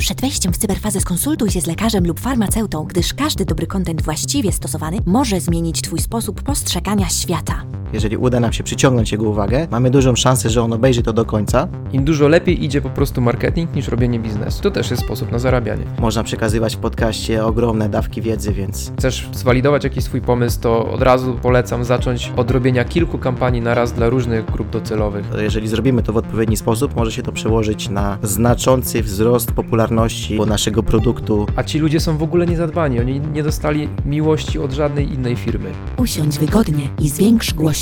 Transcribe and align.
Przed 0.00 0.20
wejściem 0.20 0.52
w 0.52 0.58
cyberfazę 0.58 1.00
skonsultuj 1.00 1.50
się 1.50 1.60
z 1.60 1.66
lekarzem 1.66 2.06
lub 2.06 2.20
farmaceutą, 2.20 2.84
gdyż 2.84 3.14
każdy 3.14 3.44
dobry 3.44 3.66
kontent 3.66 4.02
właściwie 4.02 4.52
stosowany 4.52 4.98
może 5.06 5.40
zmienić 5.40 5.82
Twój 5.82 5.98
sposób 5.98 6.42
postrzegania 6.42 7.08
świata. 7.08 7.79
Jeżeli 7.92 8.16
uda 8.16 8.40
nam 8.40 8.52
się 8.52 8.64
przyciągnąć 8.64 9.12
jego 9.12 9.28
uwagę, 9.28 9.68
mamy 9.70 9.90
dużą 9.90 10.16
szansę, 10.16 10.50
że 10.50 10.62
on 10.62 10.72
obejrzy 10.72 11.02
to 11.02 11.12
do 11.12 11.24
końca. 11.24 11.68
Im 11.92 12.04
dużo 12.04 12.28
lepiej 12.28 12.64
idzie 12.64 12.80
po 12.80 12.90
prostu 12.90 13.20
marketing 13.20 13.74
niż 13.74 13.88
robienie 13.88 14.18
biznesu. 14.18 14.62
To 14.62 14.70
też 14.70 14.90
jest 14.90 15.02
sposób 15.02 15.32
na 15.32 15.38
zarabianie. 15.38 15.82
Można 15.98 16.22
przekazywać 16.22 16.76
w 16.76 16.78
podcaście 16.78 17.44
ogromne 17.44 17.88
dawki 17.88 18.22
wiedzy, 18.22 18.52
więc 18.52 18.92
Chcesz 18.98 19.28
zwalidować 19.32 19.84
jakiś 19.84 20.04
swój 20.04 20.20
pomysł, 20.20 20.60
to 20.60 20.90
od 20.92 21.02
razu 21.02 21.38
polecam 21.42 21.84
zacząć 21.84 22.32
od 22.36 22.50
robienia 22.50 22.84
kilku 22.84 23.18
kampanii 23.18 23.60
na 23.60 23.74
raz 23.74 23.92
dla 23.92 24.08
różnych 24.08 24.44
grup 24.44 24.70
docelowych. 24.70 25.26
jeżeli 25.38 25.68
zrobimy 25.68 26.02
to 26.02 26.12
w 26.12 26.16
odpowiedni 26.16 26.56
sposób, 26.56 26.96
może 26.96 27.12
się 27.12 27.22
to 27.22 27.32
przełożyć 27.32 27.88
na 27.88 28.18
znaczący 28.22 29.02
wzrost 29.02 29.52
popularności 29.52 30.40
naszego 30.46 30.82
produktu. 30.82 31.46
A 31.56 31.62
ci 31.62 31.78
ludzie 31.78 32.00
są 32.00 32.18
w 32.18 32.22
ogóle 32.22 32.46
niezadbani, 32.46 33.00
oni 33.00 33.20
nie 33.20 33.42
dostali 33.42 33.88
miłości 34.06 34.58
od 34.58 34.72
żadnej 34.72 35.12
innej 35.12 35.36
firmy. 35.36 35.70
Usiądź 35.96 36.38
wygodnie 36.38 36.88
i 36.98 37.08
zwiększ 37.08 37.54
głośność. 37.54 37.79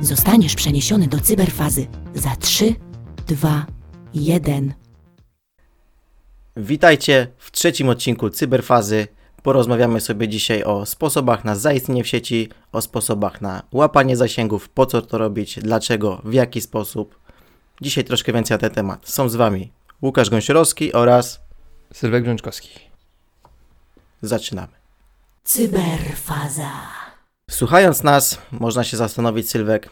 Zostaniesz 0.00 0.54
przeniesiony 0.54 1.06
do 1.06 1.20
cyberfazy. 1.20 1.86
Za 2.14 2.36
3, 2.36 2.74
2, 3.26 3.66
1. 4.14 4.74
Witajcie 6.56 7.26
w 7.38 7.50
trzecim 7.50 7.88
odcinku 7.88 8.30
Cyberfazy. 8.30 9.08
Porozmawiamy 9.42 10.00
sobie 10.00 10.28
dzisiaj 10.28 10.64
o 10.64 10.86
sposobach 10.86 11.44
na 11.44 11.56
zaistnienie 11.56 12.04
w 12.04 12.08
sieci, 12.08 12.48
o 12.72 12.80
sposobach 12.80 13.40
na 13.40 13.62
łapanie 13.72 14.16
zasięgów, 14.16 14.68
po 14.68 14.86
co 14.86 15.02
to 15.02 15.18
robić, 15.18 15.58
dlaczego, 15.62 16.20
w 16.24 16.32
jaki 16.32 16.60
sposób. 16.60 17.18
Dzisiaj 17.80 18.04
troszkę 18.04 18.32
więcej 18.32 18.54
na 18.54 18.58
ten 18.58 18.70
temat. 18.70 19.08
Są 19.08 19.28
z 19.28 19.36
Wami 19.36 19.72
Łukasz 20.02 20.30
Gąsiorowski 20.30 20.92
oraz 20.92 21.40
Sylwek 21.92 22.22
Grzęczkowski. 22.22 22.68
zaczynamy. 24.22 24.72
Cyberfaza. 25.44 26.99
Słuchając 27.50 28.02
nas, 28.02 28.38
można 28.52 28.84
się 28.84 28.96
zastanowić, 28.96 29.50
Sylwek, 29.50 29.90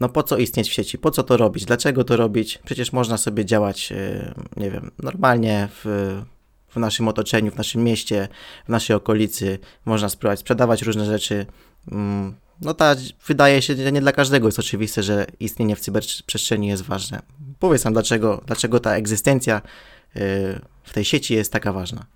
no 0.00 0.08
po 0.08 0.22
co 0.22 0.36
istnieć 0.36 0.70
w 0.70 0.72
sieci, 0.72 0.98
po 0.98 1.10
co 1.10 1.22
to 1.22 1.36
robić, 1.36 1.64
dlaczego 1.64 2.04
to 2.04 2.16
robić? 2.16 2.58
Przecież 2.64 2.92
można 2.92 3.18
sobie 3.18 3.44
działać, 3.44 3.90
yy, 3.90 4.34
nie 4.56 4.70
wiem, 4.70 4.90
normalnie 4.98 5.68
w, 5.70 6.14
w 6.68 6.76
naszym 6.76 7.08
otoczeniu, 7.08 7.50
w 7.52 7.56
naszym 7.56 7.84
mieście, 7.84 8.28
w 8.66 8.68
naszej 8.68 8.96
okolicy, 8.96 9.58
można 9.84 10.08
spróbować 10.08 10.38
sprzedawać 10.38 10.82
różne 10.82 11.04
rzeczy. 11.04 11.46
Mm, 11.92 12.34
No 12.60 12.74
ta, 12.74 12.96
wydaje 13.26 13.62
się, 13.62 13.76
że 13.76 13.92
nie 13.92 14.00
dla 14.00 14.12
każdego 14.12 14.48
jest 14.48 14.58
oczywiste, 14.58 15.02
że 15.02 15.26
istnienie 15.40 15.76
w 15.76 15.80
cyberprzestrzeni 15.80 16.68
jest 16.68 16.82
ważne. 16.82 17.22
Powiedz 17.58 17.84
nam, 17.84 17.92
dlaczego, 17.92 18.42
dlaczego 18.46 18.80
ta 18.80 18.96
egzystencja 18.96 19.62
yy, 20.14 20.20
w 20.82 20.92
tej 20.92 21.04
sieci 21.04 21.34
jest 21.34 21.52
taka 21.52 21.72
ważna. 21.72 22.06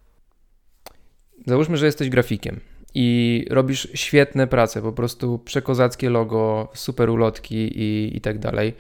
Załóżmy, 1.47 1.77
że 1.77 1.87
jesteś 1.87 2.09
grafikiem 2.09 2.61
i 2.95 3.47
robisz 3.51 3.89
świetne 3.95 4.47
prace, 4.47 4.83
po 4.83 4.93
prostu 4.93 5.39
przekozackie 5.39 6.11
logo, 6.11 6.69
super 6.75 7.11
ulotki 7.11 7.57
i, 7.57 8.17
i 8.17 8.21
tak 8.21 8.39
dalej. 8.39 8.75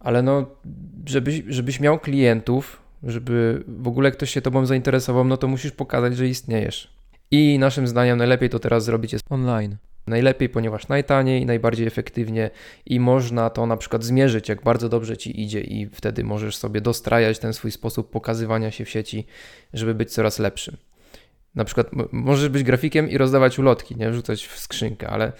Ale 0.00 0.22
no, 0.22 0.46
żebyś, 1.06 1.42
żebyś 1.48 1.80
miał 1.80 1.98
klientów, 1.98 2.82
żeby 3.02 3.64
w 3.68 3.88
ogóle 3.88 4.10
ktoś 4.10 4.30
się 4.30 4.42
tobą 4.42 4.66
zainteresował, 4.66 5.24
no 5.24 5.36
to 5.36 5.48
musisz 5.48 5.72
pokazać, 5.72 6.16
że 6.16 6.28
istniejesz. 6.28 6.98
I 7.30 7.58
naszym 7.58 7.88
zdaniem 7.88 8.18
najlepiej 8.18 8.50
to 8.50 8.58
teraz 8.58 8.84
zrobić 8.84 9.12
jest 9.12 9.24
online. 9.30 9.76
Najlepiej, 10.06 10.48
ponieważ 10.48 10.88
najtaniej, 10.88 11.46
najbardziej 11.46 11.86
efektywnie 11.86 12.50
i 12.86 13.00
można 13.00 13.50
to 13.50 13.66
na 13.66 13.76
przykład 13.76 14.04
zmierzyć, 14.04 14.48
jak 14.48 14.62
bardzo 14.62 14.88
dobrze 14.88 15.16
ci 15.16 15.42
idzie, 15.42 15.60
i 15.60 15.86
wtedy 15.86 16.24
możesz 16.24 16.56
sobie 16.56 16.80
dostrajać 16.80 17.38
ten 17.38 17.52
swój 17.52 17.70
sposób 17.70 18.10
pokazywania 18.10 18.70
się 18.70 18.84
w 18.84 18.90
sieci, 18.90 19.26
żeby 19.74 19.94
być 19.94 20.12
coraz 20.12 20.38
lepszym. 20.38 20.76
Na 21.54 21.64
przykład 21.64 21.90
możesz 22.12 22.48
być 22.48 22.62
grafikiem 22.62 23.10
i 23.10 23.18
rozdawać 23.18 23.58
ulotki, 23.58 23.96
nie 23.96 24.10
wrzucać 24.10 24.46
w 24.46 24.58
skrzynkę, 24.58 25.08
ale 25.08 25.32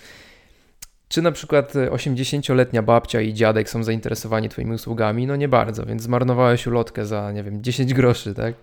czy 1.09 1.22
na 1.22 1.33
przykład 1.33 1.77
e, 1.77 1.91
80-letnia 1.91 2.83
babcia 2.83 3.21
i 3.21 3.34
dziadek 3.34 3.71
są 3.71 3.84
zainteresowani 3.84 4.49
Twoimi 4.49 4.72
usługami? 4.72 5.27
No 5.27 5.37
nie 5.37 5.49
bardzo, 5.49 5.87
więc 5.87 6.03
zmarnowałeś 6.03 6.66
ulotkę 6.66 7.06
za, 7.06 7.33
nie 7.33 7.43
wiem, 7.43 7.62
10 7.62 7.94
groszy, 7.94 8.34
tak? 8.34 8.55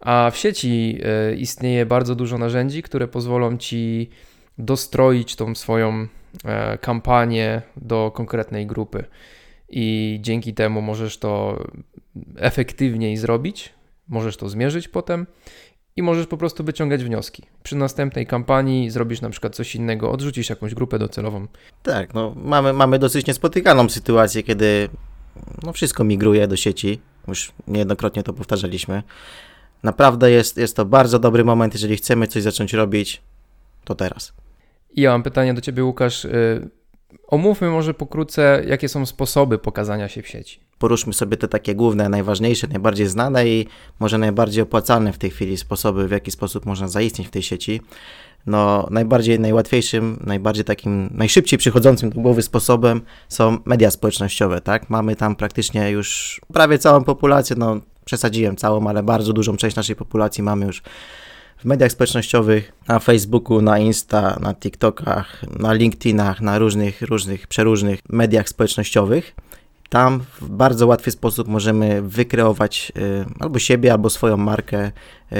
A 0.00 0.30
w 0.32 0.36
sieci 0.36 0.98
e, 1.04 1.34
istnieje 1.34 1.86
bardzo 1.86 2.14
dużo 2.14 2.38
narzędzi, 2.38 2.82
które 2.82 3.08
pozwolą 3.08 3.58
Ci 3.58 4.10
dostroić 4.58 5.36
tą 5.36 5.54
swoją 5.54 6.06
e, 6.44 6.78
kampanię 6.78 7.62
do 7.76 8.10
konkretnej 8.14 8.66
grupy. 8.66 9.04
I 9.68 10.18
dzięki 10.22 10.54
temu 10.54 10.82
możesz 10.82 11.18
to 11.18 11.64
efektywniej 12.36 13.16
zrobić, 13.16 13.72
możesz 14.08 14.36
to 14.36 14.48
zmierzyć 14.48 14.88
potem 14.88 15.26
i 15.96 16.02
możesz 16.02 16.26
po 16.26 16.36
prostu 16.36 16.64
wyciągać 16.64 17.04
wnioski. 17.04 17.42
Przy 17.62 17.76
następnej 17.76 18.26
kampanii 18.26 18.90
zrobisz 18.90 19.20
na 19.20 19.30
przykład 19.30 19.54
coś 19.56 19.74
innego, 19.76 20.12
odrzucisz 20.12 20.50
jakąś 20.50 20.74
grupę 20.74 20.98
docelową. 20.98 21.46
Tak, 21.82 22.14
no 22.14 22.34
mamy, 22.36 22.72
mamy 22.72 22.98
dosyć 22.98 23.26
niespotykaną 23.26 23.88
sytuację, 23.88 24.42
kiedy 24.42 24.88
no, 25.62 25.72
wszystko 25.72 26.04
migruje 26.04 26.48
do 26.48 26.56
sieci. 26.56 27.00
Już 27.28 27.52
niejednokrotnie 27.68 28.22
to 28.22 28.32
powtarzaliśmy. 28.32 29.02
Naprawdę 29.82 30.30
jest, 30.30 30.56
jest 30.56 30.76
to 30.76 30.84
bardzo 30.84 31.18
dobry 31.18 31.44
moment, 31.44 31.74
jeżeli 31.74 31.96
chcemy 31.96 32.26
coś 32.26 32.42
zacząć 32.42 32.72
robić, 32.72 33.22
to 33.84 33.94
teraz. 33.94 34.32
I 34.94 35.00
ja 35.00 35.10
mam 35.10 35.22
pytanie 35.22 35.54
do 35.54 35.60
Ciebie, 35.60 35.84
Łukasz. 35.84 36.24
y, 36.24 36.70
Omówmy 37.26 37.70
może 37.70 37.94
pokrótce, 37.94 38.62
jakie 38.66 38.88
są 38.88 39.06
sposoby 39.06 39.58
pokazania 39.58 40.08
się 40.08 40.22
w 40.22 40.28
sieci. 40.28 40.60
Poruszmy 40.82 41.12
sobie 41.12 41.36
te 41.36 41.48
takie 41.48 41.74
główne, 41.74 42.08
najważniejsze, 42.08 42.66
najbardziej 42.66 43.08
znane 43.08 43.48
i 43.48 43.66
może 44.00 44.18
najbardziej 44.18 44.62
opłacalne 44.62 45.12
w 45.12 45.18
tej 45.18 45.30
chwili 45.30 45.56
sposoby, 45.56 46.08
w 46.08 46.10
jaki 46.10 46.30
sposób 46.30 46.66
można 46.66 46.88
zaistnieć 46.88 47.28
w 47.28 47.30
tej 47.30 47.42
sieci. 47.42 47.80
No, 48.46 48.86
najbardziej, 48.90 49.40
najłatwiejszym, 49.40 50.22
najbardziej 50.26 50.64
takim, 50.64 51.10
najszybciej 51.14 51.58
przychodzącym 51.58 52.10
do 52.10 52.20
głowy 52.20 52.42
sposobem 52.42 53.00
są 53.28 53.58
media 53.64 53.90
społecznościowe, 53.90 54.60
tak? 54.60 54.90
Mamy 54.90 55.16
tam 55.16 55.36
praktycznie 55.36 55.90
już 55.90 56.40
prawie 56.52 56.78
całą 56.78 57.04
populację, 57.04 57.56
no 57.58 57.80
przesadziłem 58.04 58.56
całą, 58.56 58.86
ale 58.88 59.02
bardzo 59.02 59.32
dużą 59.32 59.56
część 59.56 59.76
naszej 59.76 59.96
populacji 59.96 60.42
mamy 60.42 60.66
już 60.66 60.82
w 61.58 61.64
mediach 61.64 61.92
społecznościowych, 61.92 62.72
na 62.88 62.98
Facebooku, 62.98 63.62
na 63.62 63.78
Insta, 63.78 64.38
na 64.40 64.54
TikTokach, 64.54 65.42
na 65.58 65.72
LinkedInach, 65.72 66.40
na 66.40 66.58
różnych, 66.58 67.02
różnych, 67.02 67.46
przeróżnych 67.46 68.00
mediach 68.08 68.48
społecznościowych. 68.48 69.34
Tam 69.92 70.20
w 70.40 70.48
bardzo 70.48 70.86
łatwy 70.86 71.10
sposób 71.10 71.48
możemy 71.48 72.02
wykreować 72.02 72.92
y, 72.96 73.24
albo 73.40 73.58
siebie, 73.58 73.92
albo 73.92 74.10
swoją 74.10 74.36
markę, 74.36 74.92
y, 75.32 75.36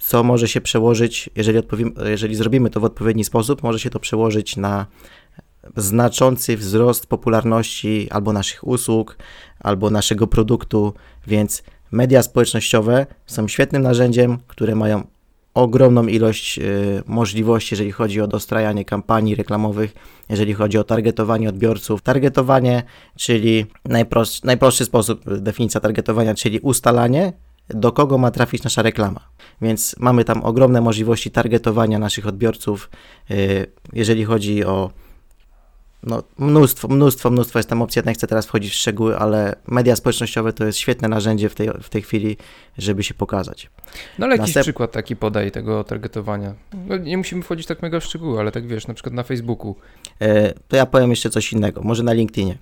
co 0.00 0.22
może 0.22 0.48
się 0.48 0.60
przełożyć, 0.60 1.30
jeżeli, 1.36 1.58
jeżeli 2.04 2.34
zrobimy 2.34 2.70
to 2.70 2.80
w 2.80 2.84
odpowiedni 2.84 3.24
sposób, 3.24 3.62
może 3.62 3.78
się 3.78 3.90
to 3.90 4.00
przełożyć 4.00 4.56
na 4.56 4.86
znaczący 5.76 6.56
wzrost 6.56 7.06
popularności 7.06 8.08
albo 8.10 8.32
naszych 8.32 8.66
usług, 8.66 9.16
albo 9.60 9.90
naszego 9.90 10.26
produktu, 10.26 10.94
więc 11.26 11.62
media 11.90 12.22
społecznościowe 12.22 13.06
są 13.26 13.48
świetnym 13.48 13.82
narzędziem, 13.82 14.38
które 14.46 14.74
mają 14.74 15.06
ogromną 15.54 16.06
ilość 16.06 16.58
y, 16.58 17.02
możliwości, 17.06 17.74
jeżeli 17.74 17.92
chodzi 17.92 18.20
o 18.20 18.26
dostrajanie 18.26 18.84
kampanii 18.84 19.34
reklamowych, 19.34 19.94
jeżeli 20.28 20.54
chodzi 20.54 20.78
o 20.78 20.84
targetowanie 20.84 21.48
odbiorców. 21.48 22.02
Targetowanie, 22.02 22.82
czyli 23.16 23.66
najprostszy, 23.84 24.46
najprostszy 24.46 24.84
sposób, 24.84 25.28
y, 25.28 25.40
definicja 25.40 25.80
targetowania, 25.80 26.34
czyli 26.34 26.60
ustalanie, 26.60 27.32
do 27.68 27.92
kogo 27.92 28.18
ma 28.18 28.30
trafić 28.30 28.62
nasza 28.62 28.82
reklama. 28.82 29.20
Więc 29.62 29.96
mamy 29.98 30.24
tam 30.24 30.42
ogromne 30.42 30.80
możliwości 30.80 31.30
targetowania 31.30 31.98
naszych 31.98 32.26
odbiorców, 32.26 32.90
y, 33.30 33.72
jeżeli 33.92 34.24
chodzi 34.24 34.64
o 34.64 34.90
no, 36.02 36.22
mnóstwo, 36.38 36.88
mnóstwo, 36.88 37.30
mnóstwo 37.30 37.58
jest 37.58 37.68
tam 37.68 37.82
opcji. 37.82 38.02
Ja 38.04 38.10
nie 38.10 38.14
chcę 38.14 38.26
teraz 38.26 38.46
wchodzić 38.46 38.72
w 38.72 38.74
szczegóły, 38.74 39.18
ale 39.18 39.54
media 39.68 39.96
społecznościowe 39.96 40.52
to 40.52 40.64
jest 40.64 40.78
świetne 40.78 41.08
narzędzie 41.08 41.48
w 41.48 41.54
tej, 41.54 41.70
w 41.82 41.88
tej 41.88 42.02
chwili, 42.02 42.36
żeby 42.78 43.02
się 43.02 43.14
pokazać. 43.14 43.70
No 44.18 44.26
ale 44.26 44.36
jakiś 44.36 44.54
Następ- 44.54 44.62
przykład 44.62 44.92
taki 44.92 45.16
podaj 45.16 45.50
tego 45.50 45.84
targetowania. 45.84 46.54
No, 46.86 46.96
nie 46.96 47.18
musimy 47.18 47.42
wchodzić 47.42 47.66
tak 47.66 47.82
mega 47.82 48.00
w 48.00 48.04
szczegóły, 48.04 48.40
ale 48.40 48.52
tak 48.52 48.66
wiesz, 48.66 48.86
na 48.86 48.94
przykład 48.94 49.14
na 49.14 49.22
Facebooku, 49.22 49.76
E, 50.20 50.52
to 50.68 50.76
ja 50.76 50.86
powiem 50.86 51.10
jeszcze 51.10 51.30
coś 51.30 51.52
innego, 51.52 51.82
może 51.82 52.02
na 52.02 52.12
LinkedInie. 52.12 52.58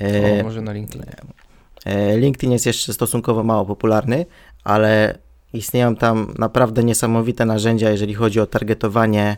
E, 0.00 0.40
o, 0.40 0.44
może 0.44 0.62
na 0.62 0.72
LinkedIn. 0.72 1.02
e, 1.84 2.18
LinkedIn 2.18 2.52
jest 2.52 2.66
jeszcze 2.66 2.92
stosunkowo 2.92 3.44
mało 3.44 3.64
popularny, 3.66 4.26
ale 4.64 5.18
istnieją 5.52 5.96
tam 5.96 6.34
naprawdę 6.38 6.84
niesamowite 6.84 7.44
narzędzia, 7.44 7.90
jeżeli 7.90 8.14
chodzi 8.14 8.40
o 8.40 8.46
targetowanie 8.46 9.36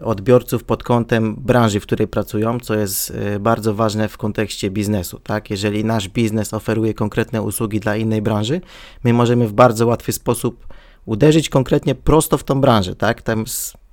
odbiorców 0.00 0.64
pod 0.64 0.82
kątem 0.82 1.34
branży, 1.34 1.80
w 1.80 1.82
której 1.82 2.08
pracują, 2.08 2.60
co 2.60 2.74
jest 2.74 3.10
e, 3.10 3.38
bardzo 3.38 3.74
ważne 3.74 4.08
w 4.08 4.16
kontekście 4.16 4.70
biznesu. 4.70 5.20
Tak? 5.20 5.50
Jeżeli 5.50 5.84
nasz 5.84 6.08
biznes 6.08 6.54
oferuje 6.54 6.94
konkretne 6.94 7.42
usługi 7.42 7.80
dla 7.80 7.96
innej 7.96 8.22
branży, 8.22 8.60
my 9.04 9.12
możemy 9.12 9.48
w 9.48 9.52
bardzo 9.52 9.86
łatwy 9.86 10.12
sposób 10.12 10.66
uderzyć 11.04 11.48
konkretnie 11.48 11.94
prosto 11.94 12.38
w 12.38 12.44
tą 12.44 12.60
branżę. 12.60 12.96
Tak? 12.96 13.22
Tam 13.22 13.44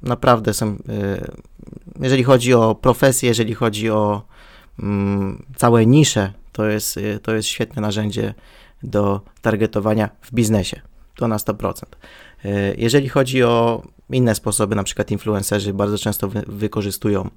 naprawdę 0.02 0.54
są, 0.54 0.68
e, 0.68 0.76
jeżeli 2.00 2.24
chodzi 2.24 2.54
o 2.54 2.76
profesję, 2.76 3.30
jeżeli 3.30 3.54
chodzi 3.54 3.90
o 3.90 4.22
mm, 4.80 5.46
całe 5.56 5.86
nisze, 5.86 6.34
to 6.52 6.66
jest, 6.66 6.98
e, 6.98 7.20
to 7.20 7.36
jest 7.36 7.48
świetne 7.48 7.82
narzędzie 7.82 8.34
do 8.84 9.22
targetowania 9.42 10.10
w 10.22 10.34
biznesie. 10.34 10.82
to 11.16 11.28
na 11.28 11.38
100%. 11.38 11.98
E, 12.46 12.76
jeżeli 12.76 13.10
chodzi 13.10 13.44
o 13.44 13.84
inne 14.12 14.36
sposoby, 14.36 14.76
na 14.76 14.84
przykład 14.84 15.12
influencerzy 15.12 15.74
bardzo 15.74 15.98
często 15.98 16.28
wy 16.28 16.44
wykorzystują 16.48 17.30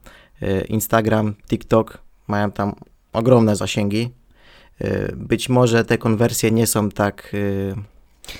e, 0.42 0.60
Instagram, 0.60 1.34
TikTok, 1.48 1.98
mają 2.28 2.50
tam 2.50 2.74
ogromne 3.12 3.56
zasięgi. 3.56 4.10
E, 4.80 5.16
być 5.16 5.48
może 5.48 5.84
te 5.84 5.98
konwersje 5.98 6.50
nie 6.50 6.66
są 6.66 6.88
tak. 6.88 7.36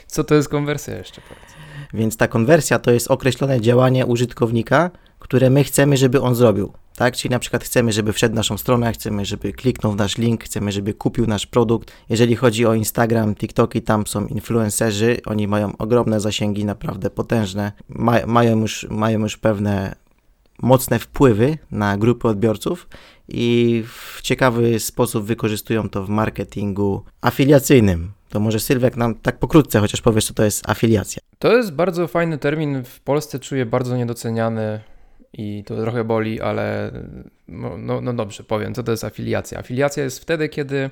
Co 0.06 0.24
to 0.24 0.34
jest 0.34 0.48
konwersja 0.48 0.98
jeszcze? 0.98 1.20
Więc 1.94 2.16
ta 2.16 2.28
konwersja 2.28 2.78
to 2.78 2.90
jest 2.90 3.10
określone 3.10 3.60
działanie 3.60 4.06
użytkownika, 4.06 4.90
które 5.18 5.50
my 5.50 5.64
chcemy, 5.64 5.96
żeby 5.96 6.20
on 6.20 6.34
zrobił. 6.34 6.72
Tak? 7.02 7.16
Czyli 7.16 7.32
na 7.32 7.38
przykład 7.38 7.64
chcemy, 7.64 7.92
żeby 7.92 8.12
wszedł 8.12 8.34
naszą 8.34 8.58
stronę, 8.58 8.92
chcemy, 8.92 9.24
żeby 9.24 9.52
kliknął 9.52 9.92
w 9.92 9.96
nasz 9.96 10.18
link, 10.18 10.44
chcemy, 10.44 10.72
żeby 10.72 10.94
kupił 10.94 11.26
nasz 11.26 11.46
produkt. 11.46 11.92
Jeżeli 12.08 12.36
chodzi 12.36 12.66
o 12.66 12.74
Instagram, 12.74 13.34
TikToki, 13.34 13.82
tam 13.82 14.06
są 14.06 14.26
influencerzy, 14.26 15.16
oni 15.26 15.48
mają 15.48 15.76
ogromne 15.76 16.20
zasięgi, 16.20 16.64
naprawdę 16.64 17.10
potężne, 17.10 17.72
Ma, 17.88 18.26
mają, 18.26 18.60
już, 18.60 18.86
mają 18.90 19.18
już 19.20 19.36
pewne 19.36 19.94
mocne 20.62 20.98
wpływy 20.98 21.58
na 21.70 21.96
grupy 21.96 22.28
odbiorców 22.28 22.88
i 23.28 23.84
w 23.86 24.22
ciekawy 24.22 24.80
sposób 24.80 25.24
wykorzystują 25.24 25.88
to 25.88 26.04
w 26.04 26.08
marketingu 26.08 27.02
afiliacyjnym. 27.20 28.12
To 28.28 28.40
może 28.40 28.60
Sylwek 28.60 28.96
nam 28.96 29.14
tak 29.14 29.38
pokrótce 29.38 29.80
chociaż 29.80 30.00
powiesz, 30.00 30.24
co 30.24 30.34
to 30.34 30.44
jest 30.44 30.68
afiliacja. 30.70 31.22
To 31.38 31.56
jest 31.56 31.72
bardzo 31.72 32.08
fajny 32.08 32.38
termin, 32.38 32.84
w 32.84 33.00
Polsce 33.00 33.38
czuję 33.38 33.66
bardzo 33.66 33.96
niedoceniany 33.96 34.91
i 35.32 35.64
to 35.64 35.82
trochę 35.82 36.04
boli, 36.04 36.40
ale 36.40 36.92
no, 37.48 37.78
no, 37.78 38.00
no 38.00 38.12
dobrze, 38.12 38.44
powiem, 38.44 38.74
co 38.74 38.82
to 38.82 38.90
jest 38.90 39.04
afiliacja. 39.04 39.58
Afiliacja 39.58 40.04
jest 40.04 40.20
wtedy, 40.20 40.48
kiedy 40.48 40.90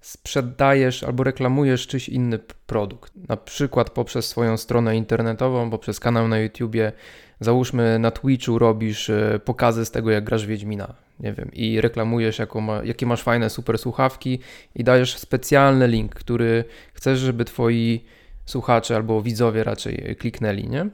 sprzedajesz 0.00 1.02
albo 1.02 1.24
reklamujesz 1.24 1.86
czyś 1.86 2.08
inny 2.08 2.38
produkt. 2.66 3.12
Na 3.28 3.36
przykład 3.36 3.90
poprzez 3.90 4.28
swoją 4.28 4.56
stronę 4.56 4.96
internetową, 4.96 5.70
poprzez 5.70 6.00
kanał 6.00 6.28
na 6.28 6.38
YouTubie, 6.38 6.92
załóżmy 7.40 7.98
na 7.98 8.10
Twitchu 8.10 8.58
robisz 8.58 9.10
e, 9.10 9.40
pokazy 9.44 9.84
z 9.84 9.90
tego, 9.90 10.10
jak 10.10 10.24
grasz 10.24 10.46
Wiedźmina, 10.46 10.94
nie 11.20 11.32
wiem, 11.32 11.50
i 11.52 11.80
reklamujesz, 11.80 12.40
ma, 12.62 12.84
jakie 12.84 13.06
masz 13.06 13.22
fajne 13.22 13.50
super 13.50 13.78
słuchawki 13.78 14.38
i 14.74 14.84
dajesz 14.84 15.18
specjalny 15.18 15.88
link, 15.88 16.14
który 16.14 16.64
chcesz, 16.92 17.18
żeby 17.18 17.44
twoi 17.44 18.04
słuchacze 18.46 18.96
albo 18.96 19.22
widzowie 19.22 19.64
raczej 19.64 20.16
kliknęli, 20.18 20.68
nie? 20.68 20.86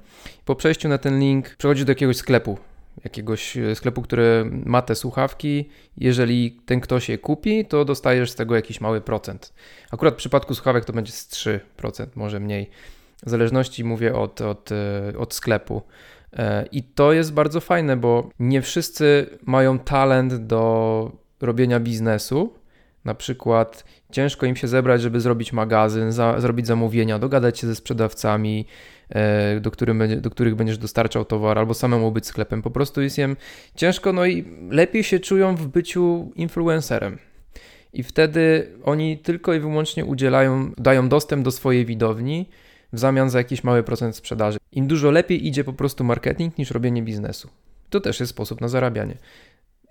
Po 0.45 0.55
przejściu 0.55 0.89
na 0.89 0.99
ten 0.99 1.21
link 1.21 1.57
przechodzisz 1.57 1.85
do 1.85 1.91
jakiegoś 1.91 2.17
sklepu 2.17 2.59
jakiegoś 3.05 3.57
e, 3.57 3.75
sklepu, 3.75 4.03
który 4.03 4.51
ma 4.67 4.83
te 4.83 4.95
słuchawki. 4.95 5.69
Jeżeli 5.97 6.61
ten 6.67 6.81
ktoś 6.81 7.09
je 7.09 7.19
kupi, 7.19 7.65
to 7.65 7.85
dostajesz 7.85 8.31
z 8.31 8.35
tego 8.35 8.57
jakiś 8.57 8.81
mały 8.81 9.01
procent. 9.01 9.53
Akurat 9.91 10.15
w 10.15 10.17
przypadku 10.17 10.55
słuchawek 10.55 10.85
to 10.85 10.93
będzie 10.93 11.13
z 11.13 11.29
3%, 11.29 12.07
może 12.15 12.41
mniej. 12.41 12.71
W 13.27 13.31
zależności 13.31 13.85
mówię 13.85 14.15
od, 14.15 14.41
od, 14.41 14.71
e, 14.73 15.19
od 15.19 15.35
sklepu. 15.35 15.83
E, 16.33 16.67
I 16.73 16.83
to 16.83 17.13
jest 17.13 17.33
bardzo 17.33 17.61
fajne, 17.61 17.97
bo 17.97 18.31
nie 18.39 18.63
wszyscy 18.63 19.27
mają 19.47 19.79
talent 19.79 20.35
do 20.35 21.13
robienia 21.41 21.81
biznesu. 21.81 22.55
Na 23.05 23.15
przykład 23.15 23.85
ciężko 24.11 24.47
im 24.47 24.57
się 24.57 24.69
zebrać, 24.69 25.03
żeby 25.03 25.21
zrobić 25.21 25.53
magazyn, 25.53 26.13
za, 26.13 26.41
zrobić 26.41 26.67
zamówienia, 26.67 27.19
dogadać 27.19 27.59
się 27.59 27.67
ze 27.67 27.75
sprzedawcami, 27.75 28.67
E, 29.15 29.61
do, 29.61 29.71
którym, 29.71 30.21
do 30.21 30.31
których 30.31 30.55
będziesz 30.55 30.79
dostarczał 30.79 31.25
towar, 31.25 31.59
albo 31.59 31.75
samemu 31.75 32.13
być 32.13 32.27
sklepem. 32.27 32.63
Po 32.63 32.71
prostu 32.71 33.03
jest 33.03 33.19
im 33.19 33.37
ciężko, 33.75 34.13
no 34.13 34.27
i 34.27 34.45
lepiej 34.71 35.05
się 35.05 35.21
czują 35.21 35.57
w 35.57 35.67
byciu 35.67 36.33
influencerem. 36.37 37.19
I 37.93 38.03
wtedy 38.03 38.73
oni 38.85 39.19
tylko 39.19 39.55
i 39.55 39.61
wyłącznie 39.61 40.05
udzielają, 40.05 40.73
dają 40.79 41.09
dostęp 41.09 41.45
do 41.45 41.51
swojej 41.51 41.87
widowni 41.87 42.49
w 42.93 42.99
zamian 42.99 43.31
za 43.31 43.39
jakiś 43.39 43.65
mały 43.65 43.83
procent 43.83 44.17
sprzedaży. 44.17 44.59
Im 44.73 44.87
dużo 44.87 45.11
lepiej 45.11 45.47
idzie 45.47 45.65
po 45.65 45.73
prostu 45.73 46.05
marketing 46.05 46.59
niż 46.59 46.71
robienie 46.71 47.03
biznesu. 47.03 47.49
To 47.91 48.01
też 48.01 48.21
jest 48.21 48.31
sposób 48.31 48.61
na 48.61 48.69
zarabianie. 48.69 49.17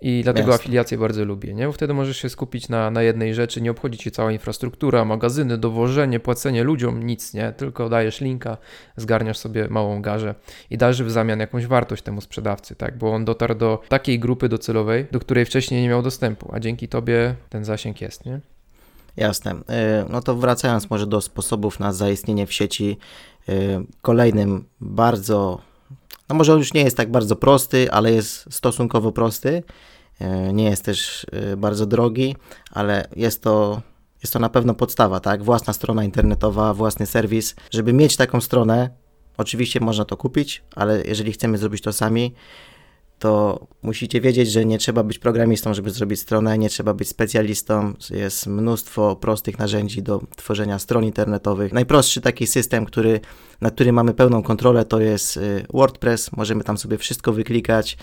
I 0.02 0.20
dlatego 0.22 0.50
Jasne. 0.50 0.64
afiliację 0.64 0.98
bardzo 0.98 1.24
lubię, 1.24 1.54
nie? 1.54 1.66
Bo 1.66 1.72
wtedy 1.72 1.94
możesz 1.94 2.16
się 2.16 2.28
skupić 2.28 2.68
na, 2.68 2.90
na 2.90 3.02
jednej 3.02 3.34
rzeczy, 3.34 3.60
nie 3.60 3.70
obchodzi 3.70 3.98
cię 3.98 4.10
cała 4.10 4.32
infrastruktura, 4.32 5.04
magazyny, 5.04 5.58
dowożenie, 5.58 6.20
płacenie 6.20 6.64
ludziom, 6.64 7.02
nic, 7.02 7.34
nie? 7.34 7.52
Tylko 7.52 7.88
dajesz 7.88 8.20
linka, 8.20 8.56
zgarniasz 8.96 9.38
sobie 9.38 9.68
małą 9.68 10.02
garzę 10.02 10.34
i 10.70 10.78
dajesz 10.78 11.02
w 11.02 11.10
zamian 11.10 11.40
jakąś 11.40 11.66
wartość 11.66 12.02
temu 12.02 12.20
sprzedawcy, 12.20 12.76
tak? 12.76 12.98
Bo 12.98 13.12
on 13.12 13.24
dotarł 13.24 13.54
do 13.54 13.82
takiej 13.88 14.18
grupy 14.18 14.48
docelowej, 14.48 15.06
do 15.10 15.20
której 15.20 15.44
wcześniej 15.44 15.82
nie 15.82 15.88
miał 15.88 16.02
dostępu, 16.02 16.50
a 16.52 16.60
dzięki 16.60 16.88
tobie 16.88 17.34
ten 17.48 17.64
zasięg 17.64 18.00
jest, 18.00 18.26
nie? 18.26 18.40
Jasne. 19.16 19.54
E, 19.68 20.04
no 20.10 20.20
to 20.20 20.36
wracając 20.36 20.90
może 20.90 21.06
do 21.06 21.20
sposobów 21.20 21.80
na 21.80 21.92
zaistnienie 21.92 22.46
w 22.46 22.52
sieci, 22.52 22.98
e, 23.48 23.52
kolejnym 24.02 24.64
bardzo 24.80 25.60
no 26.30 26.36
może 26.36 26.52
on 26.52 26.58
już 26.58 26.74
nie 26.74 26.82
jest 26.82 26.96
tak 26.96 27.10
bardzo 27.10 27.36
prosty, 27.36 27.92
ale 27.92 28.12
jest 28.12 28.54
stosunkowo 28.54 29.12
prosty. 29.12 29.62
E, 30.20 30.52
nie 30.52 30.64
jest 30.64 30.84
też 30.84 31.26
e, 31.32 31.56
bardzo 31.56 31.86
drogi, 31.86 32.36
ale 32.70 33.08
jest 33.16 33.42
to, 33.42 33.82
jest 34.22 34.32
to 34.32 34.38
na 34.38 34.48
pewno 34.48 34.74
podstawa, 34.74 35.20
tak? 35.20 35.44
Własna 35.44 35.72
strona 35.72 36.04
internetowa, 36.04 36.74
własny 36.74 37.06
serwis. 37.06 37.54
Żeby 37.70 37.92
mieć 37.92 38.16
taką 38.16 38.40
stronę, 38.40 38.90
oczywiście 39.36 39.80
można 39.80 40.04
to 40.04 40.16
kupić, 40.16 40.62
ale 40.76 41.02
jeżeli 41.04 41.32
chcemy 41.32 41.58
zrobić 41.58 41.82
to 41.82 41.92
sami, 41.92 42.34
to 43.20 43.66
musicie 43.82 44.20
wiedzieć, 44.20 44.50
że 44.52 44.64
nie 44.64 44.78
trzeba 44.78 45.02
być 45.02 45.18
programistą, 45.18 45.74
żeby 45.74 45.90
zrobić 45.90 46.20
stronę, 46.20 46.58
nie 46.58 46.68
trzeba 46.68 46.94
być 46.94 47.08
specjalistą. 47.08 47.94
Jest 48.10 48.46
mnóstwo 48.46 49.16
prostych 49.16 49.58
narzędzi 49.58 50.02
do 50.02 50.20
tworzenia 50.36 50.78
stron 50.78 51.04
internetowych. 51.04 51.72
Najprostszy 51.72 52.20
taki 52.20 52.46
system, 52.46 52.86
który, 52.86 53.20
na 53.60 53.70
który 53.70 53.92
mamy 53.92 54.14
pełną 54.14 54.42
kontrolę, 54.42 54.84
to 54.84 55.00
jest 55.00 55.36
y, 55.36 55.66
WordPress. 55.74 56.32
Możemy 56.32 56.64
tam 56.64 56.78
sobie 56.78 56.98
wszystko 56.98 57.32
wyklikać. 57.32 57.96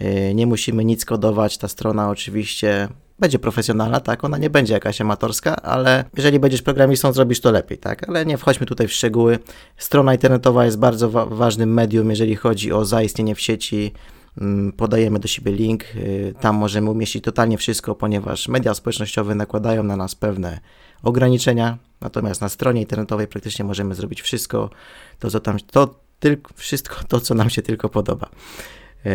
Y, 0.00 0.34
nie 0.34 0.46
musimy 0.46 0.84
nic 0.84 1.04
kodować. 1.04 1.58
Ta 1.58 1.68
strona 1.68 2.10
oczywiście 2.10 2.88
będzie 3.18 3.38
profesjonalna, 3.38 4.00
tak, 4.00 4.24
ona 4.24 4.38
nie 4.38 4.50
będzie 4.50 4.74
jakaś 4.74 5.00
amatorska, 5.00 5.56
ale 5.56 6.04
jeżeli 6.16 6.38
będziesz 6.38 6.62
programistą, 6.62 7.12
zrobisz 7.12 7.40
to 7.40 7.50
lepiej, 7.50 7.78
tak, 7.78 8.08
ale 8.08 8.26
nie 8.26 8.38
wchodźmy 8.38 8.66
tutaj 8.66 8.88
w 8.88 8.92
szczegóły. 8.92 9.38
Strona 9.76 10.12
internetowa 10.12 10.64
jest 10.64 10.78
bardzo 10.78 11.10
wa 11.10 11.26
ważnym 11.26 11.74
medium, 11.74 12.10
jeżeli 12.10 12.36
chodzi 12.36 12.72
o 12.72 12.84
zaistnienie 12.84 13.34
w 13.34 13.40
sieci, 13.40 13.92
Mm, 14.40 14.72
podajemy 14.72 15.18
do 15.18 15.28
siebie 15.28 15.52
link, 15.52 15.84
y, 15.96 16.34
tam 16.40 16.56
możemy 16.56 16.90
umieścić 16.90 17.24
totalnie 17.24 17.58
wszystko, 17.58 17.94
ponieważ 17.94 18.48
media 18.48 18.74
społecznościowe 18.74 19.34
nakładają 19.34 19.82
na 19.82 19.96
nas 19.96 20.14
pewne 20.14 20.60
ograniczenia, 21.02 21.78
natomiast 22.00 22.40
na 22.40 22.48
stronie 22.48 22.80
internetowej 22.80 23.26
praktycznie 23.26 23.64
możemy 23.64 23.94
zrobić 23.94 24.22
wszystko, 24.22 24.70
to 25.18 25.30
co 25.30 25.40
tam, 25.40 25.56
to 25.58 26.00
tylko, 26.18 26.52
wszystko 26.56 26.96
to, 27.08 27.20
co 27.20 27.34
nam 27.34 27.50
się 27.50 27.62
tylko 27.62 27.88
podoba. 27.88 28.28
Yy, 29.04 29.12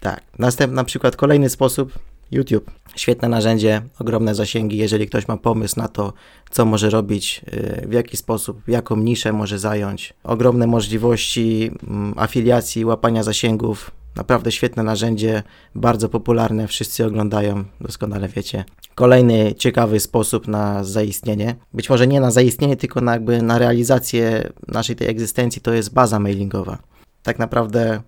tak, 0.00 0.22
następny 0.38 0.76
na 0.76 0.84
przykład 0.84 1.16
kolejny 1.16 1.48
sposób, 1.48 1.92
YouTube. 2.30 2.70
Świetne 2.96 3.28
narzędzie, 3.28 3.82
ogromne 3.98 4.34
zasięgi. 4.34 4.76
Jeżeli 4.76 5.06
ktoś 5.06 5.28
ma 5.28 5.36
pomysł 5.36 5.80
na 5.80 5.88
to, 5.88 6.12
co 6.50 6.64
może 6.64 6.90
robić, 6.90 7.40
y, 7.54 7.86
w 7.88 7.92
jaki 7.92 8.16
sposób, 8.16 8.68
jaką 8.68 8.96
niszę 8.96 9.32
może 9.32 9.58
zająć, 9.58 10.14
ogromne 10.24 10.66
możliwości 10.66 11.70
mm, 11.88 12.14
afiliacji, 12.16 12.84
łapania 12.84 13.22
zasięgów, 13.22 13.90
Naprawdę 14.16 14.52
świetne 14.52 14.82
narzędzie, 14.82 15.42
bardzo 15.74 16.08
popularne, 16.08 16.68
wszyscy 16.68 17.06
oglądają, 17.06 17.64
doskonale 17.80 18.28
wiecie. 18.28 18.64
Kolejny 18.94 19.54
ciekawy 19.54 20.00
sposób 20.00 20.48
na 20.48 20.84
zaistnienie, 20.84 21.54
być 21.72 21.90
może 21.90 22.06
nie 22.06 22.20
na 22.20 22.30
zaistnienie, 22.30 22.76
tylko 22.76 23.00
na, 23.00 23.12
jakby 23.12 23.42
na 23.42 23.58
realizację 23.58 24.52
naszej 24.68 24.96
tej 24.96 25.08
egzystencji, 25.08 25.62
to 25.62 25.72
jest 25.72 25.94
baza 25.94 26.18
mailingowa. 26.18 26.78
Tak 27.22 27.38
naprawdę 27.38 28.02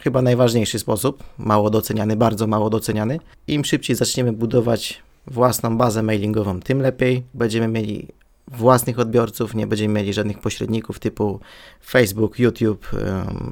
chyba 0.00 0.22
najważniejszy 0.22 0.78
sposób, 0.78 1.24
mało 1.38 1.70
doceniany, 1.70 2.16
bardzo 2.16 2.46
mało 2.46 2.70
doceniany. 2.70 3.20
Im 3.46 3.64
szybciej 3.64 3.96
zaczniemy 3.96 4.32
budować 4.32 5.02
własną 5.26 5.78
bazę 5.78 6.02
mailingową, 6.02 6.60
tym 6.60 6.82
lepiej. 6.82 7.22
Będziemy 7.34 7.68
mieli 7.68 8.08
własnych 8.48 8.98
odbiorców, 8.98 9.54
nie 9.54 9.66
będziemy 9.66 9.94
mieli 9.94 10.12
żadnych 10.12 10.38
pośredników 10.38 10.98
typu 10.98 11.40
Facebook, 11.86 12.38
YouTube, 12.38 12.90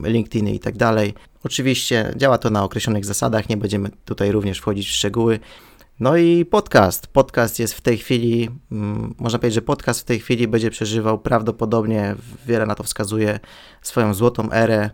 LinkedIn 0.05 0.49
i 0.49 0.59
tak 0.59 0.77
dalej. 0.77 1.15
Oczywiście 1.45 2.13
działa 2.17 2.39
to 2.39 2.51
na 2.51 2.65
określonych 2.65 3.05
zasadach, 3.05 3.49
nie 3.49 3.57
będziemy 3.57 3.91
tutaj 4.05 4.33
również 4.33 4.59
wchodzić 4.59 4.89
w 4.89 4.93
szczegóły. 4.93 5.41
No 6.01 6.17
i 6.17 6.45
podcast. 6.45 7.07
Podcast 7.07 7.59
jest 7.59 7.75
w 7.75 7.81
tej 7.81 7.99
chwili, 7.99 8.51
mm, 8.73 9.15
można 9.19 9.39
powiedzieć, 9.39 9.55
że 9.55 9.63
podcast 9.63 10.01
w 10.01 10.05
tej 10.05 10.21
chwili 10.21 10.49
będzie 10.49 10.71
przeżywał 10.71 11.19
prawdopodobnie, 11.19 12.15
wiele 12.47 12.67
na 12.67 12.75
to 12.75 12.83
wskazuje, 12.83 13.41
swoją 13.83 14.15
złotą 14.15 14.53
erę, 14.53 14.91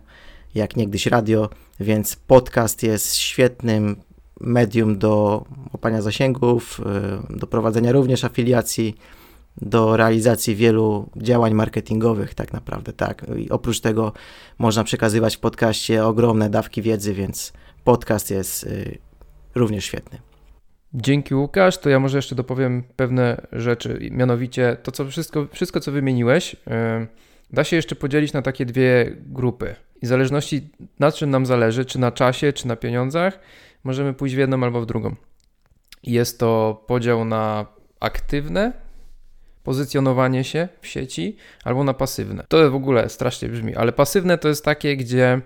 jak 0.55 0.75
niegdyś 0.75 1.05
radio, 1.05 1.49
więc 1.79 2.15
podcast 2.15 2.83
jest 2.83 3.15
świetnym 3.15 3.95
medium 4.39 4.97
do 4.97 5.45
łapania 5.73 6.01
zasięgów, 6.01 6.81
y, 7.33 7.37
do 7.37 7.47
prowadzenia 7.47 7.91
również 7.91 8.23
afiliacji 8.23 8.95
do 9.57 9.97
realizacji 9.97 10.55
wielu 10.55 11.09
działań 11.17 11.53
marketingowych, 11.53 12.33
tak 12.33 12.53
naprawdę, 12.53 12.93
tak. 12.93 13.25
I 13.37 13.49
oprócz 13.49 13.79
tego 13.79 14.13
można 14.57 14.83
przekazywać 14.83 15.35
w 15.35 15.39
podcaście 15.39 16.05
ogromne 16.05 16.49
dawki 16.49 16.81
wiedzy, 16.81 17.13
więc 17.13 17.53
podcast 17.83 18.31
jest 18.31 18.63
y, 18.63 18.97
również 19.55 19.85
świetny. 19.85 20.19
Dzięki 20.93 21.35
Łukasz, 21.35 21.77
to 21.77 21.89
ja 21.89 21.99
może 21.99 22.17
jeszcze 22.17 22.35
dopowiem 22.35 22.83
pewne 22.95 23.47
rzeczy, 23.51 24.09
mianowicie 24.11 24.77
to 24.83 24.91
co 24.91 25.05
wszystko, 25.05 25.47
wszystko 25.51 25.79
co 25.79 25.91
wymieniłeś, 25.91 26.53
y, 26.53 26.57
da 27.53 27.63
się 27.63 27.75
jeszcze 27.75 27.95
podzielić 27.95 28.33
na 28.33 28.41
takie 28.41 28.65
dwie 28.65 29.15
grupy. 29.25 29.75
I 30.01 30.05
w 30.05 30.09
zależności 30.09 30.69
na 30.99 31.11
czym 31.11 31.29
nam 31.29 31.45
zależy, 31.45 31.85
czy 31.85 31.99
na 31.99 32.11
czasie, 32.11 32.53
czy 32.53 32.67
na 32.67 32.75
pieniądzach, 32.75 33.39
możemy 33.83 34.13
pójść 34.13 34.35
w 34.35 34.37
jedną 34.37 34.63
albo 34.63 34.81
w 34.81 34.85
drugą. 34.85 35.15
Jest 36.03 36.39
to 36.39 36.83
podział 36.87 37.25
na 37.25 37.65
aktywne 37.99 38.73
pozycjonowanie 39.63 40.43
się 40.43 40.67
w 40.81 40.87
sieci 40.87 41.37
albo 41.63 41.83
na 41.83 41.93
pasywne. 41.93 42.45
To 42.47 42.71
w 42.71 42.75
ogóle 42.75 43.09
strasznie 43.09 43.49
brzmi, 43.49 43.75
ale 43.75 43.91
pasywne 43.91 44.37
to 44.37 44.47
jest 44.47 44.65
takie, 44.65 44.97
gdzie 44.97 45.41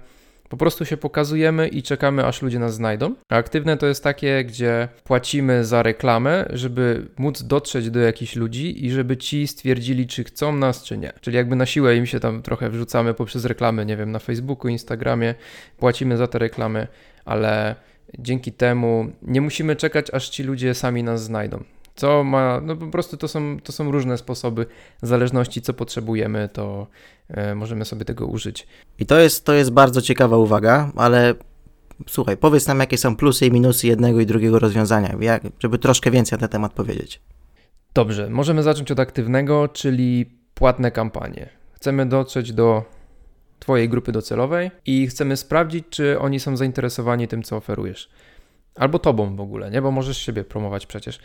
po 0.49 0.57
prostu 0.57 0.85
się 0.85 0.97
pokazujemy 0.97 1.67
i 1.67 1.83
czekamy, 1.83 2.25
aż 2.25 2.41
ludzie 2.41 2.59
nas 2.59 2.73
znajdą. 2.73 3.15
A 3.29 3.35
aktywne 3.35 3.77
to 3.77 3.87
jest 3.87 4.03
takie, 4.03 4.43
gdzie 4.43 4.87
płacimy 5.03 5.65
za 5.65 5.83
reklamę, 5.83 6.45
żeby 6.49 7.07
móc 7.17 7.43
dotrzeć 7.43 7.89
do 7.89 7.99
jakichś 7.99 8.35
ludzi 8.35 8.85
i 8.85 8.91
żeby 8.91 9.17
ci 9.17 9.47
stwierdzili, 9.47 10.07
czy 10.07 10.23
chcą 10.23 10.55
nas, 10.55 10.83
czy 10.83 10.97
nie. 10.97 11.13
Czyli 11.21 11.37
jakby 11.37 11.55
na 11.55 11.65
siłę 11.65 11.95
im 11.95 12.05
się 12.05 12.19
tam 12.19 12.41
trochę 12.41 12.69
wrzucamy 12.69 13.13
poprzez 13.13 13.45
reklamy, 13.45 13.85
nie 13.85 13.97
wiem, 13.97 14.11
na 14.11 14.19
Facebooku, 14.19 14.67
Instagramie, 14.67 15.35
płacimy 15.77 16.17
za 16.17 16.27
te 16.27 16.39
reklamy, 16.39 16.87
ale 17.25 17.75
dzięki 18.19 18.51
temu 18.51 19.11
nie 19.21 19.41
musimy 19.41 19.75
czekać, 19.75 20.07
aż 20.13 20.29
ci 20.29 20.43
ludzie 20.43 20.73
sami 20.73 21.03
nas 21.03 21.23
znajdą. 21.23 21.63
Co 21.95 22.23
ma, 22.23 22.61
no 22.63 22.75
po 22.75 22.87
prostu 22.87 23.17
to 23.17 23.27
są, 23.27 23.59
to 23.63 23.71
są 23.71 23.91
różne 23.91 24.17
sposoby, 24.17 24.65
w 25.03 25.07
zależności 25.07 25.61
co 25.61 25.73
potrzebujemy, 25.73 26.49
to 26.53 26.87
e, 27.27 27.55
możemy 27.55 27.85
sobie 27.85 28.05
tego 28.05 28.27
użyć. 28.27 28.67
I 28.99 29.05
to 29.05 29.19
jest, 29.19 29.45
to 29.45 29.53
jest 29.53 29.71
bardzo 29.71 30.01
ciekawa 30.01 30.37
uwaga, 30.37 30.91
ale 30.95 31.33
słuchaj, 32.07 32.37
powiedz 32.37 32.67
nam, 32.67 32.79
jakie 32.79 32.97
są 32.97 33.15
plusy 33.15 33.45
i 33.45 33.51
minusy 33.51 33.87
jednego 33.87 34.19
i 34.19 34.25
drugiego 34.25 34.59
rozwiązania, 34.59 35.15
jak, 35.19 35.43
żeby 35.59 35.77
troszkę 35.77 36.11
więcej 36.11 36.37
na 36.37 36.39
ten 36.39 36.49
temat 36.49 36.73
powiedzieć. 36.73 37.21
Dobrze, 37.93 38.29
możemy 38.29 38.63
zacząć 38.63 38.91
od 38.91 38.99
aktywnego, 38.99 39.67
czyli 39.67 40.25
płatne 40.53 40.91
kampanie. 40.91 41.49
Chcemy 41.73 42.05
dotrzeć 42.05 42.53
do 42.53 42.83
Twojej 43.59 43.89
grupy 43.89 44.11
docelowej 44.11 44.71
i 44.85 45.07
chcemy 45.07 45.37
sprawdzić, 45.37 45.85
czy 45.89 46.19
oni 46.19 46.39
są 46.39 46.57
zainteresowani 46.57 47.27
tym, 47.27 47.43
co 47.43 47.57
oferujesz. 47.57 48.09
Albo 48.75 48.99
tobą 48.99 49.35
w 49.35 49.41
ogóle, 49.41 49.71
nie? 49.71 49.81
Bo 49.81 49.91
możesz 49.91 50.17
siebie 50.17 50.43
promować 50.43 50.85
przecież. 50.85 51.19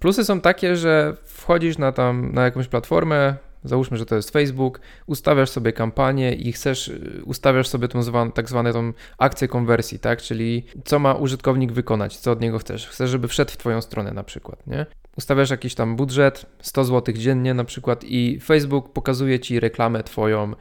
Plusy 0.00 0.24
są 0.24 0.40
takie, 0.40 0.76
że 0.76 1.16
wchodzisz 1.24 1.78
na 1.78 1.92
tam 1.92 2.32
na 2.32 2.44
jakąś 2.44 2.68
platformę, 2.68 3.36
załóżmy, 3.64 3.96
że 3.96 4.06
to 4.06 4.16
jest 4.16 4.30
Facebook, 4.30 4.80
ustawiasz 5.06 5.50
sobie 5.50 5.72
kampanię 5.72 6.34
i 6.34 6.52
chcesz, 6.52 6.92
ustawiasz 7.24 7.68
sobie 7.68 7.88
tą 7.88 8.02
zwan, 8.02 8.32
tak 8.32 8.48
zwaną 8.48 8.72
tą 8.72 8.92
akcję 9.18 9.48
konwersji, 9.48 9.98
tak? 9.98 10.22
Czyli 10.22 10.66
co 10.84 10.98
ma 10.98 11.14
użytkownik 11.14 11.72
wykonać, 11.72 12.16
co 12.16 12.32
od 12.32 12.40
niego 12.40 12.58
chcesz. 12.58 12.88
Chcesz, 12.88 13.10
żeby 13.10 13.28
wszedł 13.28 13.50
w 13.50 13.56
twoją 13.56 13.80
stronę 13.80 14.12
na 14.12 14.22
przykład, 14.22 14.66
nie? 14.66 14.86
Ustawiasz 15.16 15.50
jakiś 15.50 15.74
tam 15.74 15.96
budżet, 15.96 16.46
100 16.62 16.84
zł 16.84 17.14
dziennie 17.14 17.54
na 17.54 17.64
przykład 17.64 18.04
i 18.04 18.40
Facebook 18.40 18.92
pokazuje 18.92 19.40
ci 19.40 19.60
reklamę 19.60 20.02
twoją 20.02 20.52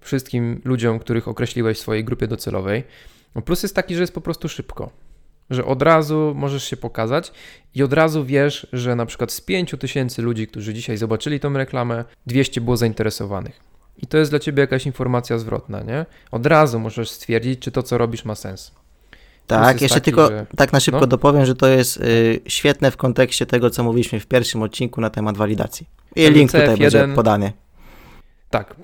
wszystkim 0.00 0.60
ludziom, 0.64 0.98
których 0.98 1.28
określiłeś 1.28 1.78
w 1.78 1.80
swojej 1.80 2.04
grupie 2.04 2.26
docelowej. 2.26 2.84
No 3.34 3.42
plus 3.42 3.62
jest 3.62 3.74
taki, 3.74 3.94
że 3.94 4.00
jest 4.00 4.14
po 4.14 4.20
prostu 4.20 4.48
szybko 4.48 5.05
że 5.50 5.64
od 5.64 5.82
razu 5.82 6.32
możesz 6.36 6.64
się 6.64 6.76
pokazać 6.76 7.32
i 7.74 7.82
od 7.82 7.92
razu 7.92 8.24
wiesz, 8.24 8.66
że 8.72 8.96
na 8.96 9.06
przykład 9.06 9.32
z 9.32 9.40
5000 9.40 10.22
ludzi, 10.22 10.46
którzy 10.46 10.74
dzisiaj 10.74 10.96
zobaczyli 10.96 11.40
tą 11.40 11.52
reklamę, 11.52 12.04
200 12.26 12.60
było 12.60 12.76
zainteresowanych. 12.76 13.60
I 14.02 14.06
to 14.06 14.18
jest 14.18 14.32
dla 14.32 14.38
ciebie 14.38 14.60
jakaś 14.60 14.86
informacja 14.86 15.38
zwrotna, 15.38 15.82
nie? 15.82 16.06
Od 16.30 16.46
razu 16.46 16.80
możesz 16.80 17.10
stwierdzić, 17.10 17.60
czy 17.60 17.70
to, 17.70 17.82
co 17.82 17.98
robisz, 17.98 18.24
ma 18.24 18.34
sens. 18.34 18.72
Tak, 19.46 19.82
jeszcze 19.82 19.94
taki, 19.94 20.04
tylko 20.04 20.28
że... 20.28 20.46
tak 20.56 20.72
na 20.72 20.80
szybko 20.80 21.00
no? 21.00 21.06
dopowiem, 21.06 21.46
że 21.46 21.54
to 21.54 21.68
jest 21.68 21.96
y, 21.96 22.40
świetne 22.46 22.90
w 22.90 22.96
kontekście 22.96 23.46
tego, 23.46 23.70
co 23.70 23.84
mówiliśmy 23.84 24.20
w 24.20 24.26
pierwszym 24.26 24.62
odcinku 24.62 25.00
na 25.00 25.10
temat 25.10 25.36
walidacji. 25.36 25.86
I 26.16 26.30
link 26.30 26.50
CF1, 26.50 26.60
tutaj 26.60 26.76
będzie 26.76 27.08
podany. 27.14 27.52
Tak, 28.50 28.74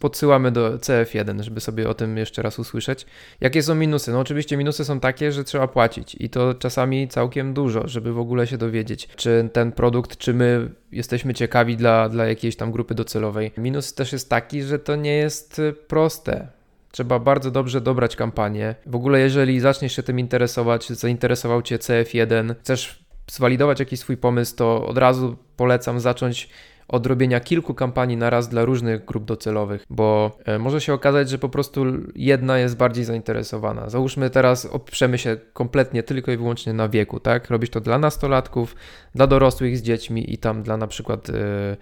podsyłamy 0.00 0.50
do 0.50 0.78
CF1, 0.78 1.42
żeby 1.42 1.60
sobie 1.60 1.88
o 1.88 1.94
tym 1.94 2.16
jeszcze 2.16 2.42
raz 2.42 2.58
usłyszeć. 2.58 3.06
Jakie 3.40 3.62
są 3.62 3.74
minusy? 3.74 4.12
No 4.12 4.20
oczywiście 4.20 4.56
minusy 4.56 4.84
są 4.84 5.00
takie, 5.00 5.32
że 5.32 5.44
trzeba 5.44 5.68
płacić 5.68 6.16
i 6.20 6.30
to 6.30 6.54
czasami 6.54 7.08
całkiem 7.08 7.54
dużo, 7.54 7.88
żeby 7.88 8.12
w 8.12 8.18
ogóle 8.18 8.46
się 8.46 8.58
dowiedzieć, 8.58 9.08
czy 9.16 9.48
ten 9.52 9.72
produkt, 9.72 10.16
czy 10.16 10.34
my 10.34 10.70
jesteśmy 10.92 11.34
ciekawi 11.34 11.76
dla, 11.76 12.08
dla 12.08 12.26
jakiejś 12.26 12.56
tam 12.56 12.72
grupy 12.72 12.94
docelowej. 12.94 13.50
Minus 13.56 13.94
też 13.94 14.12
jest 14.12 14.30
taki, 14.30 14.62
że 14.62 14.78
to 14.78 14.96
nie 14.96 15.14
jest 15.14 15.60
proste. 15.88 16.48
Trzeba 16.90 17.18
bardzo 17.18 17.50
dobrze 17.50 17.80
dobrać 17.80 18.16
kampanię. 18.16 18.74
W 18.86 18.94
ogóle, 18.94 19.20
jeżeli 19.20 19.60
zaczniesz 19.60 19.96
się 19.96 20.02
tym 20.02 20.18
interesować, 20.18 20.88
zainteresował 20.88 21.62
Cię 21.62 21.78
CF1, 21.78 22.54
chcesz 22.60 23.04
zwalidować 23.30 23.80
jakiś 23.80 24.00
swój 24.00 24.16
pomysł, 24.16 24.56
to 24.56 24.86
od 24.86 24.98
razu 24.98 25.36
polecam 25.56 26.00
zacząć 26.00 26.48
od 26.88 27.06
robienia 27.06 27.40
kilku 27.40 27.74
kampanii 27.74 28.16
na 28.16 28.30
raz 28.30 28.48
dla 28.48 28.64
różnych 28.64 29.04
grup 29.04 29.24
docelowych, 29.24 29.84
bo 29.90 30.38
e, 30.44 30.58
może 30.58 30.80
się 30.80 30.94
okazać, 30.94 31.30
że 31.30 31.38
po 31.38 31.48
prostu 31.48 31.84
jedna 32.14 32.58
jest 32.58 32.76
bardziej 32.76 33.04
zainteresowana. 33.04 33.88
Załóżmy 33.88 34.30
teraz 34.30 34.66
oprzemy 34.66 35.18
się 35.18 35.36
kompletnie 35.52 36.02
tylko 36.02 36.32
i 36.32 36.36
wyłącznie 36.36 36.72
na 36.72 36.88
wieku, 36.88 37.20
tak? 37.20 37.50
Robisz 37.50 37.70
to 37.70 37.80
dla 37.80 37.98
nastolatków, 37.98 38.76
dla 39.14 39.26
dorosłych 39.26 39.78
z 39.78 39.82
dziećmi 39.82 40.32
i 40.32 40.38
tam 40.38 40.62
dla 40.62 40.76
na 40.76 40.86
przykład 40.86 41.28
yy, 41.28 41.76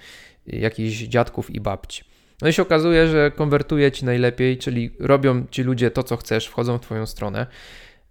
jakichś 0.46 0.96
dziadków 0.96 1.50
i 1.50 1.61
babci. 1.61 2.04
No 2.42 2.49
i 2.49 2.52
się 2.52 2.62
okazuje, 2.62 3.08
że 3.08 3.30
konwertuje 3.30 3.92
ci 3.92 4.04
najlepiej, 4.04 4.58
czyli 4.58 4.90
robią 5.00 5.44
ci 5.50 5.62
ludzie 5.62 5.90
to, 5.90 6.02
co 6.02 6.16
chcesz, 6.16 6.46
wchodzą 6.46 6.78
w 6.78 6.80
twoją 6.80 7.06
stronę. 7.06 7.46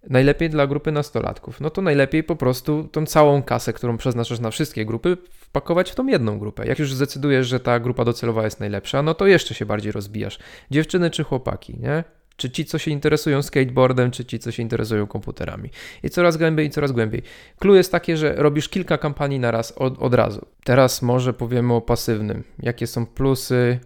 Najlepiej 0.10 0.50
dla 0.50 0.68
grupy 0.68 0.92
nastolatków. 0.92 1.62
No 1.62 1.70
to 1.70 1.82
najlepiej 1.82 2.24
po 2.24 2.36
prostu 2.36 2.90
tą 2.92 3.06
całą 3.06 3.44
kasę, 3.44 3.74
którą 3.74 3.98
przeznaczasz 3.98 4.40
na 4.40 4.52
wszystkie 4.52 4.86
grupy, 4.86 5.18
wpakować 5.32 5.92
w 5.92 5.96
tą 5.96 6.08
jedną 6.08 6.40
grupę. 6.40 6.68
Jak 6.68 6.80
już 6.80 6.94
zdecydujesz, 6.94 7.48
że 7.48 7.60
ta 7.60 7.80
grupa 7.80 8.06
docelowa 8.06 8.44
jest 8.44 8.60
najlepsza, 8.60 9.02
no 9.02 9.14
to 9.14 9.28
jeszcze 9.28 9.54
się 9.54 9.66
bardziej 9.66 9.92
rozbijasz. 9.92 10.40
Dziewczyny 10.72 11.12
czy 11.12 11.24
chłopaki, 11.24 11.78
nie? 11.80 12.04
Czy 12.36 12.50
ci, 12.50 12.66
co 12.66 12.78
się 12.78 12.92
interesują 12.92 13.42
skateboardem, 13.42 14.12
czy 14.12 14.26
ci, 14.26 14.40
co 14.40 14.52
się 14.52 14.64
interesują 14.64 15.08
komputerami. 15.08 15.70
I 16.04 16.10
coraz 16.10 16.38
głębiej, 16.38 16.68
i 16.68 16.70
coraz 16.70 16.92
głębiej. 16.92 17.24
Clue 17.60 17.76
jest 17.76 17.92
takie, 17.92 18.18
że 18.18 18.36
robisz 18.36 18.70
kilka 18.70 18.98
kampanii 18.98 19.40
na 19.40 19.52
raz 19.52 19.72
od, 19.72 20.00
od 20.00 20.14
razu. 20.14 20.46
Teraz 20.64 21.02
może 21.02 21.34
powiemy 21.34 21.74
o 21.74 21.82
pasywnym. 21.82 22.44
Jakie 22.60 22.88
są 22.88 23.06
plusy, 23.06 23.80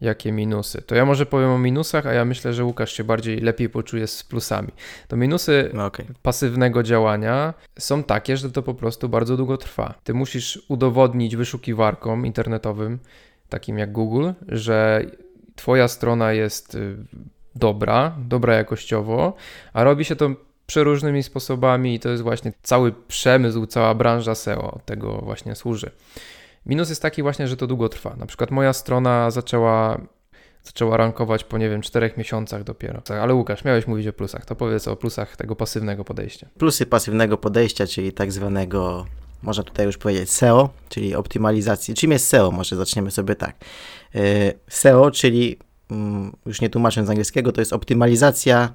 jakie 0.00 0.32
minusy. 0.32 0.82
To 0.82 0.94
ja 0.94 1.04
może 1.04 1.26
powiem 1.26 1.50
o 1.50 1.58
minusach, 1.58 2.06
a 2.06 2.12
ja 2.12 2.24
myślę, 2.24 2.52
że 2.52 2.64
Łukasz 2.64 2.92
się 2.92 3.04
bardziej 3.04 3.40
lepiej 3.40 3.68
poczuje 3.68 4.06
z 4.06 4.24
plusami. 4.24 4.68
To 5.08 5.16
minusy 5.16 5.70
no 5.74 5.86
okay. 5.86 6.06
pasywnego 6.22 6.82
działania 6.82 7.54
są 7.78 8.02
takie, 8.02 8.36
że 8.36 8.50
to 8.50 8.62
po 8.62 8.74
prostu 8.74 9.08
bardzo 9.08 9.36
długo 9.36 9.56
trwa. 9.56 9.94
Ty 10.04 10.14
musisz 10.14 10.62
udowodnić 10.68 11.36
wyszukiwarkom 11.36 12.26
internetowym, 12.26 12.98
takim 13.48 13.78
jak 13.78 13.92
Google, 13.92 14.30
że 14.48 15.02
twoja 15.56 15.88
strona 15.88 16.32
jest 16.32 16.74
y, 16.74 16.96
dobra, 17.54 18.16
dobra 18.18 18.54
jakościowo, 18.54 19.34
a 19.72 19.84
robi 19.84 20.04
się 20.04 20.16
to 20.16 20.30
przeróżnymi 20.66 21.22
sposobami 21.22 21.94
i 21.94 22.00
to 22.00 22.08
jest 22.08 22.22
właśnie 22.22 22.52
cały 22.62 22.92
przemysł, 23.08 23.66
cała 23.66 23.94
branża 23.94 24.34
SEO 24.34 24.80
tego 24.84 25.18
właśnie 25.18 25.54
służy. 25.54 25.90
Minus 26.68 26.88
jest 26.88 27.02
taki 27.02 27.22
właśnie, 27.22 27.48
że 27.48 27.56
to 27.56 27.66
długo 27.66 27.88
trwa. 27.88 28.16
Na 28.16 28.26
przykład 28.26 28.50
moja 28.50 28.72
strona 28.72 29.30
zaczęła, 29.30 30.00
zaczęła 30.64 30.96
rankować 30.96 31.44
po, 31.44 31.58
nie 31.58 31.70
wiem, 31.70 31.82
czterech 31.82 32.16
miesiącach 32.16 32.64
dopiero. 32.64 33.02
Ale 33.22 33.34
Łukasz, 33.34 33.64
miałeś 33.64 33.86
mówić 33.86 34.06
o 34.06 34.12
plusach. 34.12 34.44
To 34.44 34.56
powiedz 34.56 34.88
o 34.88 34.96
plusach 34.96 35.36
tego 35.36 35.56
pasywnego 35.56 36.04
podejścia. 36.04 36.48
Plusy 36.58 36.86
pasywnego 36.86 37.38
podejścia, 37.38 37.86
czyli 37.86 38.12
tak 38.12 38.32
zwanego, 38.32 39.06
można 39.42 39.64
tutaj 39.64 39.86
już 39.86 39.98
powiedzieć 39.98 40.30
SEO, 40.30 40.70
czyli 40.88 41.14
optymalizacji. 41.14 41.94
Czym 41.94 42.10
jest 42.10 42.26
SEO? 42.28 42.50
Może 42.50 42.76
zaczniemy 42.76 43.10
sobie 43.10 43.34
tak. 43.34 43.56
E, 44.14 44.20
SEO, 44.68 45.10
czyli 45.10 45.58
mm, 45.90 46.36
już 46.46 46.60
nie 46.60 46.70
tłumacząc 46.70 47.06
z 47.06 47.10
angielskiego, 47.10 47.52
to 47.52 47.60
jest 47.60 47.72
optymalizacja 47.72 48.74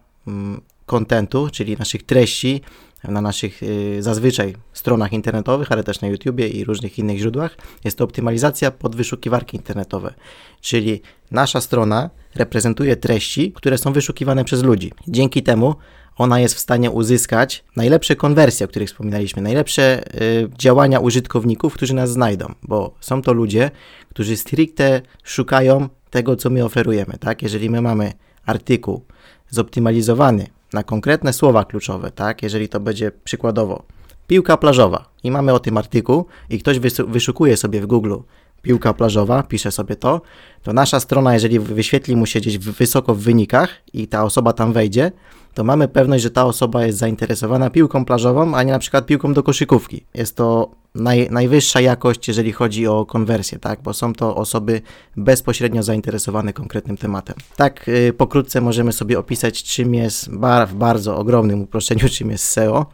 kontentu, 0.86 1.40
mm, 1.40 1.52
czyli 1.52 1.78
naszych 1.78 2.04
treści 2.04 2.62
na 3.04 3.22
naszych 3.22 3.64
y, 3.64 3.98
zazwyczaj 4.04 4.56
stronach 4.74 5.14
internetowych, 5.14 5.72
ale 5.72 5.84
też 5.84 6.02
na 6.02 6.08
YouTubie 6.08 6.48
i 6.48 6.66
różnych 6.66 7.00
innych 7.00 7.20
źródłach, 7.20 7.58
jest 7.84 7.98
to 7.98 8.04
optymalizacja 8.04 8.72
pod 8.72 8.96
wyszukiwarki 8.96 9.58
internetowe. 9.58 10.14
Czyli 10.62 11.02
nasza 11.32 11.62
strona 11.62 12.10
reprezentuje 12.36 12.96
treści, 12.96 13.52
które 13.52 13.78
są 13.78 13.94
wyszukiwane 13.94 14.46
przez 14.46 14.64
ludzi. 14.64 14.92
Dzięki 15.08 15.44
temu 15.44 15.76
ona 16.18 16.40
jest 16.40 16.56
w 16.56 16.60
stanie 16.60 16.92
uzyskać 16.92 17.64
najlepsze 17.76 18.16
konwersje, 18.16 18.66
o 18.66 18.70
których 18.70 18.90
wspominaliśmy, 18.90 19.42
najlepsze 19.42 20.04
y, 20.22 20.50
działania 20.60 21.00
użytkowników, 21.00 21.74
którzy 21.74 21.94
nas 21.94 22.10
znajdą, 22.10 22.54
bo 22.64 22.96
są 23.00 23.22
to 23.22 23.34
ludzie, 23.34 23.72
którzy 24.10 24.38
stricte 24.38 25.02
szukają 25.24 25.90
tego, 26.10 26.36
co 26.36 26.50
my 26.50 26.66
oferujemy. 26.66 27.14
Tak? 27.20 27.42
Jeżeli 27.42 27.70
my 27.70 27.82
mamy 27.82 28.14
artykuł 28.46 29.06
zoptymalizowany 29.50 30.48
na 30.74 30.84
konkretne 30.84 31.34
słowa 31.34 31.66
kluczowe, 31.66 32.12
tak? 32.12 32.44
Jeżeli 32.44 32.70
to 32.70 32.80
będzie 32.80 33.12
przykładowo 33.24 33.84
piłka 34.28 34.58
plażowa. 34.58 35.10
I 35.24 35.32
mamy 35.32 35.54
o 35.54 35.60
tym 35.60 35.78
artykuł 35.78 36.26
i 36.50 36.60
ktoś 36.60 36.80
wyszukuje 37.08 37.58
sobie 37.58 37.82
w 37.82 37.86
Google. 37.86 38.16
Piłka 38.62 38.94
plażowa, 38.94 39.44
pisze 39.44 39.72
sobie 39.72 39.96
to, 39.96 40.22
to 40.64 40.74
nasza 40.74 41.00
strona, 41.00 41.34
jeżeli 41.34 41.60
wyświetli 41.60 42.16
mu 42.16 42.26
się 42.26 42.40
gdzieś 42.40 42.58
wysoko 42.58 43.16
w 43.16 43.20
wynikach 43.20 43.70
i 43.94 44.08
ta 44.08 44.24
osoba 44.24 44.54
tam 44.54 44.74
wejdzie, 44.74 45.12
to 45.54 45.64
mamy 45.64 45.88
pewność, 45.88 46.24
że 46.24 46.32
ta 46.32 46.46
osoba 46.46 46.86
jest 46.86 46.98
zainteresowana 46.98 47.70
piłką 47.70 48.06
plażową, 48.06 48.56
a 48.56 48.64
nie 48.64 48.72
na 48.72 48.80
przykład 48.80 49.06
piłką 49.06 49.34
do 49.34 49.44
koszykówki. 49.44 50.06
Jest 50.14 50.36
to 50.36 50.72
naj, 50.96 51.28
najwyższa 51.32 51.82
jakość, 51.82 52.28
jeżeli 52.28 52.52
chodzi 52.52 52.88
o 52.88 53.06
konwersję, 53.06 53.60
tak? 53.60 53.82
bo 53.82 53.94
są 53.94 54.14
to 54.14 54.36
osoby 54.36 54.82
bezpośrednio 55.18 55.84
zainteresowane 55.84 56.54
konkretnym 56.54 56.98
tematem. 56.98 57.36
Tak, 57.56 57.88
yy, 57.88 58.14
pokrótce 58.14 58.62
możemy 58.62 58.94
sobie 58.94 59.20
opisać, 59.20 59.64
czym 59.64 59.96
jest 59.96 60.36
bar, 60.36 60.68
w 60.68 60.74
bardzo 60.74 61.18
ogromnym 61.18 61.62
uproszczeniu, 61.62 62.10
czym 62.10 62.32
jest 62.32 62.44
SEO, 62.44 62.86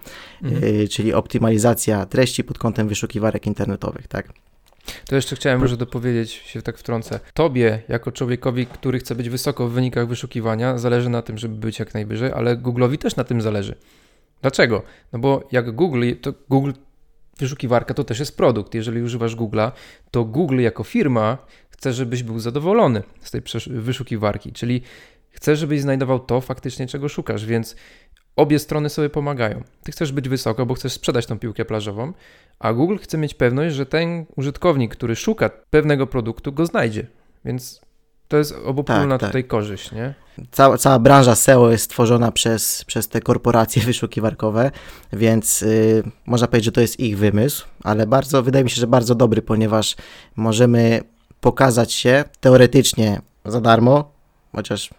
mhm. 0.43 0.75
yy, 0.75 0.87
czyli 0.87 1.13
optymalizacja 1.13 2.05
treści 2.05 2.43
pod 2.43 2.57
kątem 2.57 2.87
wyszukiwarek 2.87 3.47
internetowych. 3.47 4.07
Tak? 4.07 4.33
To 5.07 5.15
jeszcze 5.15 5.35
chciałem 5.35 5.59
może 5.59 5.77
dopowiedzieć, 5.77 6.31
się 6.31 6.61
tak 6.61 6.77
wtrącę. 6.77 7.19
Tobie, 7.33 7.81
jako 7.87 8.11
człowiekowi, 8.11 8.65
który 8.65 8.99
chce 8.99 9.15
być 9.15 9.29
wysoko 9.29 9.67
w 9.67 9.71
wynikach 9.71 10.07
wyszukiwania, 10.07 10.77
zależy 10.77 11.09
na 11.09 11.21
tym, 11.21 11.37
żeby 11.37 11.55
być 11.55 11.79
jak 11.79 11.93
najwyżej, 11.93 12.31
ale 12.31 12.57
Google'owi 12.57 12.97
też 12.97 13.15
na 13.15 13.23
tym 13.23 13.41
zależy. 13.41 13.75
Dlaczego? 14.41 14.83
No 15.13 15.19
bo 15.19 15.47
jak 15.51 15.71
Google, 15.71 16.11
to 16.21 16.33
Google 16.49 16.71
wyszukiwarka 17.39 17.93
to 17.93 18.03
też 18.03 18.19
jest 18.19 18.37
produkt. 18.37 18.75
Jeżeli 18.75 19.01
używasz 19.01 19.35
Google'a, 19.35 19.71
to 20.11 20.25
Google 20.25 20.59
jako 20.59 20.83
firma 20.83 21.37
chce, 21.69 21.93
żebyś 21.93 22.23
był 22.23 22.39
zadowolony 22.39 23.03
z 23.21 23.31
tej 23.31 23.41
wyszukiwarki, 23.67 24.51
czyli 24.51 24.81
chce, 25.29 25.55
żebyś 25.55 25.81
znajdował 25.81 26.19
to 26.19 26.41
faktycznie, 26.41 26.87
czego 26.87 27.09
szukasz, 27.09 27.45
więc 27.45 27.75
obie 28.39 28.59
strony 28.59 28.89
sobie 28.89 29.09
pomagają. 29.09 29.63
Ty 29.83 29.91
chcesz 29.91 30.11
być 30.11 30.29
wysoko, 30.29 30.65
bo 30.65 30.73
chcesz 30.73 30.93
sprzedać 30.93 31.25
tą 31.25 31.39
piłkę 31.39 31.65
plażową, 31.65 32.13
a 32.59 32.73
Google 32.73 32.97
chce 32.97 33.17
mieć 33.17 33.33
pewność, 33.33 33.75
że 33.75 33.85
ten 33.85 34.25
użytkownik, 34.35 34.95
który 34.95 35.15
szuka 35.15 35.49
pewnego 35.69 36.07
produktu, 36.07 36.51
go 36.51 36.65
znajdzie. 36.65 37.07
Więc 37.45 37.81
to 38.27 38.37
jest 38.37 38.55
obopólna 38.65 39.15
tak, 39.15 39.19
tak. 39.19 39.29
tutaj 39.29 39.43
korzyść, 39.43 39.91
nie? 39.91 40.13
Cała, 40.51 40.77
cała 40.77 40.99
branża 40.99 41.35
SEO 41.35 41.71
jest 41.71 41.83
stworzona 41.83 42.31
przez, 42.31 42.85
przez 42.85 43.07
te 43.07 43.21
korporacje 43.21 43.81
wyszukiwarkowe, 43.89 44.71
więc 45.13 45.61
yy, 45.61 46.03
można 46.25 46.47
powiedzieć, 46.47 46.65
że 46.65 46.71
to 46.71 46.81
jest 46.81 46.99
ich 46.99 47.17
wymysł, 47.17 47.67
ale 47.83 48.07
bardzo, 48.07 48.43
wydaje 48.43 48.63
mi 48.63 48.69
się, 48.69 48.81
że 48.81 48.87
bardzo 48.87 49.15
dobry, 49.15 49.41
ponieważ 49.41 49.95
możemy 50.35 51.01
pokazać 51.41 51.93
się 51.93 52.23
teoretycznie 52.39 53.21
za 53.45 53.61
darmo, 53.61 54.11
chociaż 54.55 54.89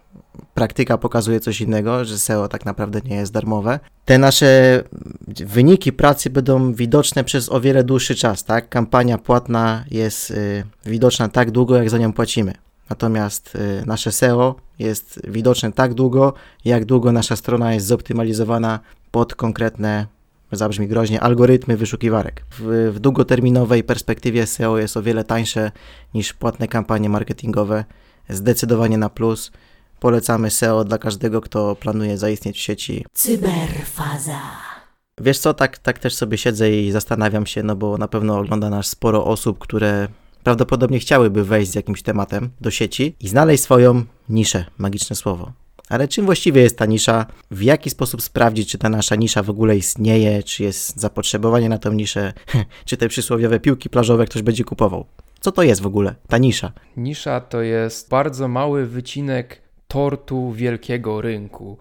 praktyka 0.54 0.98
pokazuje 0.98 1.40
coś 1.40 1.60
innego, 1.60 2.04
że 2.04 2.18
SEO 2.18 2.48
tak 2.48 2.66
naprawdę 2.66 3.00
nie 3.04 3.16
jest 3.16 3.32
darmowe. 3.32 3.80
Te 4.04 4.18
nasze 4.18 4.82
wyniki 5.28 5.92
pracy 5.92 6.30
będą 6.30 6.72
widoczne 6.72 7.24
przez 7.24 7.52
o 7.52 7.60
wiele 7.60 7.84
dłuższy 7.84 8.14
czas, 8.14 8.44
tak? 8.44 8.68
Kampania 8.68 9.18
płatna 9.18 9.84
jest 9.90 10.30
y, 10.30 10.64
widoczna 10.86 11.28
tak 11.28 11.50
długo, 11.50 11.76
jak 11.76 11.90
za 11.90 11.98
nią 11.98 12.12
płacimy. 12.12 12.54
Natomiast 12.90 13.56
y, 13.56 13.86
nasze 13.86 14.12
SEO 14.12 14.54
jest 14.78 15.20
widoczne 15.28 15.72
tak 15.72 15.94
długo, 15.94 16.34
jak 16.64 16.84
długo 16.84 17.12
nasza 17.12 17.36
strona 17.36 17.74
jest 17.74 17.86
zoptymalizowana 17.86 18.80
pod 19.10 19.34
konkretne, 19.34 20.06
zabrzmi 20.52 20.88
groźnie, 20.88 21.20
algorytmy 21.20 21.76
wyszukiwarek. 21.76 22.42
W, 22.50 22.92
w 22.94 22.98
długoterminowej 22.98 23.84
perspektywie 23.84 24.46
SEO 24.46 24.78
jest 24.78 24.96
o 24.96 25.02
wiele 25.02 25.24
tańsze 25.24 25.72
niż 26.14 26.32
płatne 26.32 26.68
kampanie 26.68 27.08
marketingowe. 27.08 27.84
Zdecydowanie 28.28 28.98
na 28.98 29.08
plus. 29.08 29.52
Polecamy 30.00 30.50
SEO 30.50 30.84
dla 30.84 30.98
każdego, 30.98 31.40
kto 31.40 31.76
planuje 31.76 32.18
zaistnieć 32.18 32.56
w 32.58 32.60
sieci. 32.60 33.04
Cyberfaza. 33.12 34.40
Wiesz 35.20 35.38
co, 35.38 35.54
tak, 35.54 35.78
tak 35.78 35.98
też 35.98 36.14
sobie 36.14 36.38
siedzę 36.38 36.70
i 36.70 36.90
zastanawiam 36.90 37.46
się, 37.46 37.62
no 37.62 37.76
bo 37.76 37.98
na 37.98 38.08
pewno 38.08 38.38
ogląda 38.38 38.70
nas 38.70 38.86
sporo 38.86 39.24
osób, 39.24 39.58
które 39.58 40.08
prawdopodobnie 40.44 40.98
chciałyby 40.98 41.44
wejść 41.44 41.70
z 41.70 41.74
jakimś 41.74 42.02
tematem 42.02 42.50
do 42.60 42.70
sieci 42.70 43.16
i 43.20 43.28
znaleźć 43.28 43.62
swoją 43.62 44.04
niszę, 44.28 44.64
magiczne 44.78 45.16
słowo. 45.16 45.52
Ale 45.88 46.08
czym 46.08 46.26
właściwie 46.26 46.62
jest 46.62 46.78
ta 46.78 46.86
nisza? 46.86 47.26
W 47.50 47.62
jaki 47.62 47.90
sposób 47.90 48.22
sprawdzić, 48.22 48.70
czy 48.70 48.78
ta 48.78 48.88
nasza 48.88 49.16
nisza 49.16 49.42
w 49.42 49.50
ogóle 49.50 49.76
istnieje, 49.76 50.42
czy 50.42 50.62
jest 50.62 51.00
zapotrzebowanie 51.00 51.68
na 51.68 51.78
tą 51.78 51.92
niszę, 51.92 52.32
czy 52.84 52.96
te 52.96 53.08
przysłowiowe 53.08 53.60
piłki 53.60 53.90
plażowe 53.90 54.26
ktoś 54.26 54.42
będzie 54.42 54.64
kupował? 54.64 55.06
Co 55.40 55.52
to 55.52 55.62
jest 55.62 55.80
w 55.80 55.86
ogóle, 55.86 56.14
ta 56.28 56.38
nisza? 56.38 56.72
Nisza 56.96 57.40
to 57.40 57.62
jest 57.62 58.08
bardzo 58.08 58.48
mały 58.48 58.86
wycinek 58.86 59.62
tortu 59.90 60.52
wielkiego 60.52 61.20
rynku. 61.20 61.78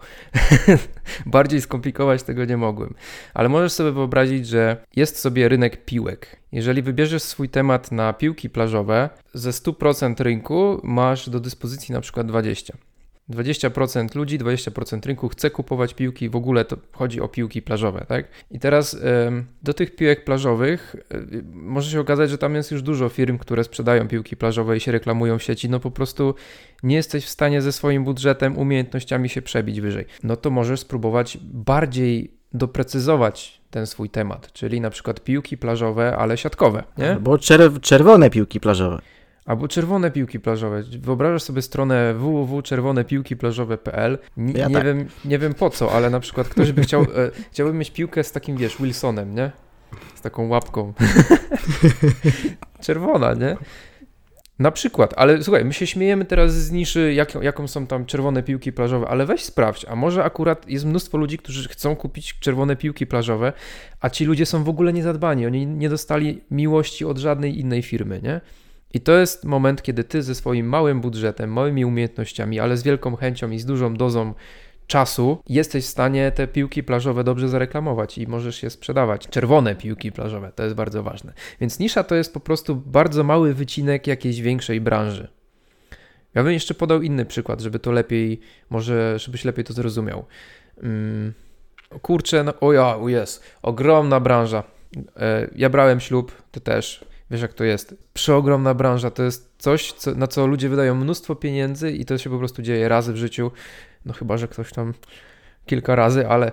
Bardziej 1.26 1.60
skomplikować 1.60 2.22
tego 2.22 2.44
nie 2.44 2.56
mogłem. 2.56 2.94
Ale 3.34 3.48
możesz 3.48 3.72
sobie 3.72 3.92
wyobrazić, 3.92 4.46
że 4.46 4.84
jest 4.96 5.18
sobie 5.18 5.48
rynek 5.48 5.84
piłek. 5.84 6.36
Jeżeli 6.52 6.82
wybierzesz 6.82 7.22
swój 7.22 7.48
temat 7.48 7.92
na 7.92 8.12
piłki 8.12 8.50
plażowe, 8.50 9.10
ze 9.34 9.50
100% 9.50 10.22
rynku 10.22 10.80
masz 10.82 11.30
do 11.30 11.40
dyspozycji 11.40 11.92
na 11.92 12.00
przykład 12.00 12.26
20. 12.26 12.76
20% 13.30 14.16
ludzi, 14.16 14.38
20% 14.38 15.06
rynku 15.06 15.28
chce 15.28 15.50
kupować 15.50 15.94
piłki, 15.94 16.28
w 16.28 16.36
ogóle 16.36 16.64
to 16.64 16.76
chodzi 16.92 17.20
o 17.20 17.28
piłki 17.28 17.62
plażowe, 17.62 18.04
tak? 18.08 18.28
I 18.50 18.58
teraz 18.58 18.96
do 19.62 19.74
tych 19.74 19.96
piłek 19.96 20.24
plażowych 20.24 20.96
y, 21.14 21.42
może 21.52 21.90
się 21.90 22.00
okazać, 22.00 22.30
że 22.30 22.38
tam 22.38 22.54
jest 22.54 22.70
już 22.70 22.82
dużo 22.82 23.08
firm, 23.08 23.38
które 23.38 23.64
sprzedają 23.64 24.08
piłki 24.08 24.36
plażowe 24.36 24.76
i 24.76 24.80
się 24.80 24.92
reklamują 24.92 25.38
w 25.38 25.42
sieci, 25.42 25.70
no 25.70 25.80
po 25.80 25.90
prostu 25.90 26.34
nie 26.82 26.96
jesteś 26.96 27.24
w 27.24 27.28
stanie 27.28 27.62
ze 27.62 27.72
swoim 27.72 28.04
budżetem, 28.04 28.58
umiejętnościami 28.58 29.28
się 29.28 29.42
przebić 29.42 29.80
wyżej. 29.80 30.04
No 30.22 30.36
to 30.36 30.50
możesz 30.50 30.80
spróbować 30.80 31.38
bardziej 31.42 32.40
doprecyzować 32.52 33.60
ten 33.70 33.86
swój 33.86 34.10
temat, 34.10 34.52
czyli 34.52 34.80
na 34.80 34.90
przykład 34.90 35.20
piłki 35.20 35.58
plażowe, 35.58 36.16
ale 36.16 36.36
siatkowe, 36.36 36.82
nie? 36.98 37.10
Albo 37.10 37.38
czerw 37.38 37.80
czerwone 37.80 38.30
piłki 38.30 38.60
plażowe. 38.60 39.02
Albo 39.46 39.68
czerwone 39.68 40.10
piłki 40.10 40.40
plażowe. 40.40 40.82
Wyobrażasz 40.82 41.42
sobie 41.42 41.62
stronę 41.62 42.14
www.czerwonepiłkiplażowe.pl. 42.14 44.18
ja 44.36 44.68
nie, 44.68 44.74
tak. 44.74 44.84
wiem, 44.84 45.08
nie 45.24 45.38
wiem 45.38 45.54
po 45.54 45.70
co, 45.70 45.92
ale 45.92 46.10
na 46.10 46.20
przykład 46.20 46.48
ktoś 46.48 46.72
by 46.72 46.82
chciał, 46.82 47.02
e, 47.02 47.06
chciałby 47.52 47.72
mieć 47.72 47.90
piłkę 47.90 48.24
z 48.24 48.32
takim, 48.32 48.56
wiesz, 48.56 48.76
Wilsonem, 48.76 49.34
nie? 49.34 49.50
Z 50.14 50.20
taką 50.20 50.48
łapką. 50.48 50.92
Czerwona, 52.84 53.34
nie? 53.34 53.56
Na 54.58 54.70
przykład, 54.70 55.14
ale 55.16 55.42
słuchaj, 55.42 55.64
my 55.64 55.72
się 55.72 55.86
śmiejemy 55.86 56.24
teraz 56.24 56.54
z 56.54 56.70
niszy, 56.70 57.14
jak, 57.14 57.34
jaką 57.34 57.68
są 57.68 57.86
tam 57.86 58.06
czerwone 58.06 58.42
piłki 58.42 58.72
plażowe, 58.72 59.08
ale 59.08 59.26
weź 59.26 59.44
sprawdź, 59.44 59.86
a 59.88 59.96
może 59.96 60.24
akurat 60.24 60.68
jest 60.68 60.84
mnóstwo 60.84 61.18
ludzi, 61.18 61.38
którzy 61.38 61.68
chcą 61.68 61.96
kupić 61.96 62.38
czerwone 62.38 62.76
piłki 62.76 63.06
plażowe, 63.06 63.52
a 64.00 64.10
ci 64.10 64.24
ludzie 64.24 64.46
są 64.46 64.64
w 64.64 64.68
ogóle 64.68 64.92
niezadbani, 64.92 65.46
oni 65.46 65.66
nie 65.66 65.88
dostali 65.88 66.40
miłości 66.50 67.04
od 67.04 67.18
żadnej 67.18 67.60
innej 67.60 67.82
firmy, 67.82 68.20
nie? 68.22 68.40
I 68.94 69.00
to 69.00 69.12
jest 69.12 69.44
moment, 69.44 69.82
kiedy 69.82 70.04
ty 70.04 70.22
ze 70.22 70.34
swoim 70.34 70.66
małym 70.66 71.00
budżetem, 71.00 71.52
małymi 71.52 71.84
umiejętnościami, 71.84 72.60
ale 72.60 72.76
z 72.76 72.82
wielką 72.82 73.16
chęcią 73.16 73.50
i 73.50 73.58
z 73.58 73.66
dużą 73.66 73.94
dozą 73.94 74.34
czasu 74.86 75.42
jesteś 75.48 75.84
w 75.84 75.88
stanie 75.88 76.32
te 76.32 76.46
piłki 76.46 76.82
plażowe 76.82 77.24
dobrze 77.24 77.48
zareklamować 77.48 78.18
i 78.18 78.26
możesz 78.26 78.62
je 78.62 78.70
sprzedawać. 78.70 79.28
Czerwone 79.28 79.74
piłki 79.74 80.12
plażowe, 80.12 80.52
to 80.54 80.62
jest 80.62 80.74
bardzo 80.74 81.02
ważne. 81.02 81.32
Więc 81.60 81.78
nisza 81.78 82.04
to 82.04 82.14
jest 82.14 82.34
po 82.34 82.40
prostu 82.40 82.76
bardzo 82.76 83.24
mały 83.24 83.54
wycinek 83.54 84.06
jakiejś 84.06 84.40
większej 84.40 84.80
branży. 84.80 85.28
Ja 86.34 86.42
bym 86.42 86.52
jeszcze 86.52 86.74
podał 86.74 87.02
inny 87.02 87.24
przykład, 87.24 87.60
żeby 87.60 87.78
to 87.78 87.92
lepiej, 87.92 88.40
może 88.70 89.18
żebyś 89.18 89.44
lepiej 89.44 89.64
to 89.64 89.72
zrozumiał. 89.72 90.24
Hmm. 90.80 91.32
Kurczę, 92.02 92.44
no, 92.44 92.60
o 92.60 92.72
ja, 92.72 92.96
jest, 93.06 93.44
ogromna 93.62 94.20
branża. 94.20 94.62
E, 95.16 95.48
ja 95.56 95.70
brałem 95.70 96.00
ślub, 96.00 96.42
ty 96.50 96.60
też. 96.60 97.04
Wiesz, 97.30 97.42
jak 97.42 97.54
to 97.54 97.64
jest. 97.64 97.94
Przeogromna 98.12 98.74
branża 98.74 99.10
to 99.10 99.22
jest 99.22 99.54
coś, 99.58 99.92
co, 99.92 100.14
na 100.14 100.26
co 100.26 100.46
ludzie 100.46 100.68
wydają 100.68 100.94
mnóstwo 100.94 101.34
pieniędzy 101.34 101.92
i 101.92 102.04
to 102.04 102.18
się 102.18 102.30
po 102.30 102.38
prostu 102.38 102.62
dzieje 102.62 102.88
razy 102.88 103.12
w 103.12 103.16
życiu. 103.16 103.50
No 104.04 104.12
chyba, 104.12 104.36
że 104.36 104.48
ktoś 104.48 104.72
tam 104.72 104.94
kilka 105.66 105.94
razy, 105.94 106.28
ale 106.28 106.52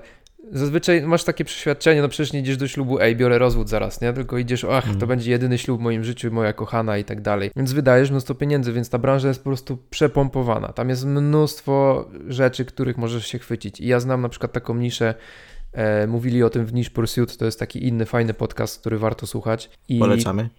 zazwyczaj 0.52 1.02
masz 1.02 1.24
takie 1.24 1.46
przeświadczenie, 1.46 2.02
no 2.02 2.10
przecież 2.10 2.34
nie 2.34 2.40
idziesz 2.40 2.58
do 2.58 2.68
ślubu, 2.68 3.00
ej, 3.00 3.16
biorę 3.16 3.38
rozwód 3.38 3.70
zaraz, 3.70 4.02
nie? 4.02 4.14
Tylko 4.14 4.38
idziesz, 4.38 4.64
ach, 4.64 4.84
to 4.84 4.92
mm. 4.92 5.08
będzie 5.08 5.32
jedyny 5.32 5.58
ślub 5.58 5.80
w 5.80 5.84
moim 5.84 6.04
życiu, 6.04 6.32
moja 6.32 6.54
kochana 6.54 6.98
i 6.98 7.04
tak 7.04 7.22
dalej. 7.22 7.52
Więc 7.56 7.74
wydajesz 7.74 8.12
mnóstwo 8.12 8.36
pieniędzy, 8.36 8.74
więc 8.74 8.90
ta 8.90 8.98
branża 8.98 9.28
jest 9.28 9.40
po 9.40 9.50
prostu 9.50 9.78
przepompowana. 9.90 10.68
Tam 10.68 10.90
jest 10.90 11.06
mnóstwo 11.06 12.08
rzeczy, 12.28 12.66
których 12.66 12.98
możesz 12.98 13.28
się 13.28 13.40
chwycić. 13.40 13.80
I 13.80 13.88
ja 13.88 14.00
znam 14.00 14.22
na 14.22 14.30
przykład 14.30 14.52
taką 14.52 14.76
niszę, 14.76 15.16
e, 15.74 16.08
mówili 16.08 16.44
o 16.44 16.50
tym 16.50 16.66
w 16.66 16.74
Niche 16.74 16.90
Pursuit, 16.90 17.38
to 17.38 17.46
jest 17.46 17.60
taki 17.60 17.88
inny, 17.88 18.06
fajny 18.06 18.34
podcast, 18.34 18.80
który 18.80 18.98
warto 18.98 19.28
słuchać. 19.28 19.70
I 19.90 20.00
Polecamy. 20.00 20.50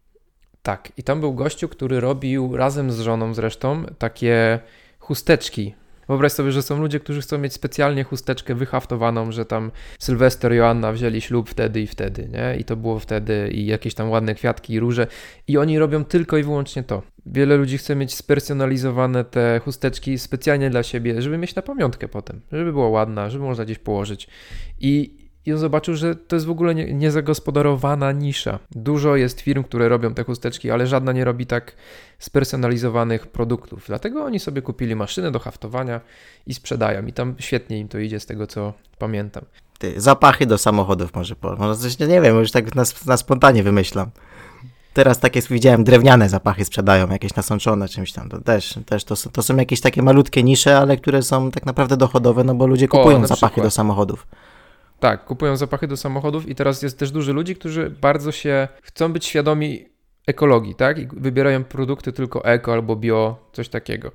Tak, 0.69 0.93
i 0.97 1.03
tam 1.03 1.21
był 1.21 1.35
gościu, 1.35 1.69
który 1.69 2.01
robił 2.01 2.57
razem 2.57 2.93
z 2.93 3.01
żoną 3.01 3.35
zresztą 3.35 3.85
takie 3.99 4.59
chusteczki. 4.99 5.75
Wyobraź 6.09 6.33
sobie, 6.33 6.53
że 6.53 6.63
są 6.63 6.81
ludzie, 6.81 7.01
którzy 7.01 7.21
chcą 7.21 7.39
mieć 7.39 7.53
specjalnie 7.53 8.05
chusteczkę 8.05 8.55
wyhaftowaną, 8.55 9.33
że 9.33 9.45
tam 9.45 9.71
Sylwester, 9.99 10.53
Joanna 10.53 10.93
wzięli 10.93 11.21
ślub 11.21 11.51
wtedy 11.51 11.81
i 11.81 11.87
wtedy, 11.87 12.29
nie? 12.33 12.57
I 12.61 12.65
to 12.65 12.77
było 12.77 12.99
wtedy 12.99 13.51
i 13.53 13.67
jakieś 13.67 13.95
tam 13.95 14.11
ładne 14.11 14.35
kwiatki 14.35 14.73
i 14.73 14.81
róże 14.81 15.07
i 15.47 15.59
oni 15.59 15.79
robią 15.79 16.05
tylko 16.05 16.37
i 16.37 16.43
wyłącznie 16.43 16.83
to. 16.83 17.03
Wiele 17.27 17.57
ludzi 17.57 17.79
chce 17.79 17.97
mieć 17.97 18.15
spersonalizowane 18.15 19.25
te 19.25 19.61
chusteczki 19.65 20.19
specjalnie 20.19 20.71
dla 20.71 20.83
siebie, 20.83 21.23
żeby 21.23 21.39
mieć 21.39 21.55
na 21.55 21.63
pamiątkę 21.63 22.09
potem, 22.09 22.41
żeby 22.53 22.73
była 22.73 22.89
ładna, 22.89 23.31
żeby 23.31 23.45
można 23.45 23.65
gdzieś 23.65 23.79
położyć. 23.79 24.29
I 24.81 25.28
i 25.49 25.53
on 25.53 25.59
zobaczył, 25.59 25.97
że 25.97 26.17
to 26.17 26.37
jest 26.37 26.47
w 26.47 26.51
ogóle 26.51 26.75
nie, 26.75 26.95
niezagospodarowana 26.95 28.13
nisza. 28.13 28.59
Dużo 28.71 29.17
jest 29.17 29.41
firm, 29.41 29.65
które 29.65 29.89
robią 29.89 30.15
te 30.15 30.25
chusteczki, 30.25 30.71
ale 30.71 30.87
żadna 30.87 31.13
nie 31.13 31.25
robi 31.25 31.47
tak 31.47 31.77
spersonalizowanych 32.19 33.27
produktów. 33.27 33.85
Dlatego 33.87 34.25
oni 34.25 34.41
sobie 34.41 34.63
kupili 34.63 34.97
maszynę 34.97 35.31
do 35.31 35.39
haftowania 35.39 36.01
i 36.47 36.55
sprzedają. 36.55 37.07
I 37.07 37.13
tam 37.13 37.35
świetnie 37.39 37.79
im 37.79 37.89
to 37.89 37.99
idzie 37.99 38.21
z 38.21 38.27
tego, 38.27 38.47
co 38.47 38.73
pamiętam. 38.99 39.45
Ty, 39.79 40.01
zapachy 40.01 40.47
do 40.47 40.59
samochodów 40.59 41.15
może, 41.15 41.35
może 41.59 41.77
coś, 41.77 41.99
nie 41.99 42.21
wiem, 42.21 42.37
już 42.37 42.51
tak 42.51 42.75
na, 42.75 42.83
na 43.07 43.17
spontanie 43.17 43.63
wymyślam. 43.63 44.11
Teraz 44.95 45.19
takie 45.21 45.41
widziałem, 45.51 45.85
drewniane 45.85 46.29
zapachy 46.29 46.65
sprzedają, 46.65 47.11
jakieś 47.11 47.35
nasączone 47.35 47.89
czymś 47.89 48.13
tam. 48.13 48.29
To 48.29 48.41
też, 48.41 48.79
też 48.87 49.05
to, 49.05 49.17
są, 49.17 49.31
to 49.31 49.43
są 49.43 49.57
jakieś 49.57 49.81
takie 49.81 50.03
malutkie 50.03 50.43
nisze, 50.43 50.79
ale 50.79 50.97
które 50.97 51.23
są 51.23 51.51
tak 51.51 51.67
naprawdę 51.67 51.97
dochodowe, 51.97 52.45
no 52.45 52.55
bo 52.55 52.67
ludzie 52.67 52.89
kupują 52.89 53.23
o, 53.23 53.27
zapachy 53.27 53.47
przykład. 53.47 53.67
do 53.67 53.71
samochodów. 53.71 54.27
Tak, 55.01 55.25
kupują 55.25 55.57
zapachy 55.57 55.87
do 55.87 55.97
samochodów 55.97 56.49
i 56.49 56.55
teraz 56.55 56.83
jest 56.83 56.99
też 56.99 57.11
dużo 57.11 57.33
ludzi, 57.33 57.55
którzy 57.55 57.91
bardzo 57.91 58.33
się 58.33 58.69
chcą 58.83 59.13
być 59.13 59.27
świadomi 59.27 59.85
ekologii, 60.27 60.75
tak? 60.75 60.99
I 60.99 61.09
wybierają 61.13 61.65
produkty 61.65 62.13
tylko 62.13 62.45
eko 62.45 62.73
albo 62.73 62.97
bio, 62.97 63.51
coś 63.53 63.69
takiego. 63.69 64.13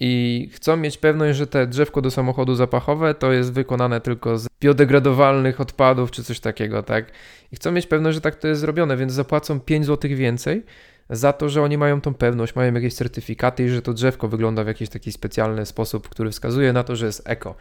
I 0.00 0.48
chcą 0.52 0.76
mieć 0.76 0.98
pewność, 0.98 1.38
że 1.38 1.46
te 1.46 1.66
drzewko 1.66 2.02
do 2.02 2.10
samochodu 2.10 2.54
zapachowe 2.54 3.14
to 3.14 3.32
jest 3.32 3.52
wykonane 3.52 4.00
tylko 4.00 4.38
z 4.38 4.48
biodegradowalnych 4.60 5.60
odpadów 5.60 6.10
czy 6.10 6.24
coś 6.24 6.40
takiego, 6.40 6.82
tak? 6.82 7.12
I 7.52 7.56
chcą 7.56 7.72
mieć 7.72 7.86
pewność, 7.86 8.14
że 8.14 8.20
tak 8.20 8.36
to 8.36 8.48
jest 8.48 8.60
zrobione, 8.60 8.96
więc 8.96 9.12
zapłacą 9.12 9.60
5 9.60 9.86
zł 9.86 10.10
więcej 10.14 10.62
za 11.10 11.32
to, 11.32 11.48
że 11.48 11.62
oni 11.62 11.78
mają 11.78 12.00
tą 12.00 12.14
pewność, 12.14 12.54
mają 12.54 12.74
jakieś 12.74 12.94
certyfikaty 12.94 13.64
i 13.64 13.68
że 13.68 13.82
to 13.82 13.92
drzewko 13.92 14.28
wygląda 14.28 14.64
w 14.64 14.66
jakiś 14.66 14.88
taki 14.88 15.12
specjalny 15.12 15.66
sposób, 15.66 16.08
który 16.08 16.30
wskazuje 16.30 16.72
na 16.72 16.84
to, 16.84 16.96
że 16.96 17.06
jest 17.06 17.22
eko. 17.24 17.54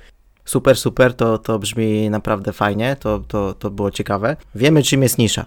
Super, 0.46 0.78
super, 0.78 1.14
to, 1.14 1.38
to 1.38 1.60
brzmi 1.60 2.10
naprawdę 2.10 2.54
fajnie, 2.54 2.96
to, 3.00 3.20
to, 3.20 3.54
to 3.54 3.72
było 3.72 3.92
ciekawe. 3.92 4.38
Wiemy, 4.56 4.84
czym 4.84 5.04
jest 5.04 5.18
nisza. 5.18 5.46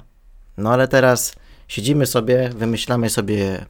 No 0.57 0.71
ale 0.73 0.89
teraz 0.89 1.35
siedzimy 1.69 2.07
sobie, 2.07 2.51
wymyślamy 2.57 3.11
sobie 3.11 3.67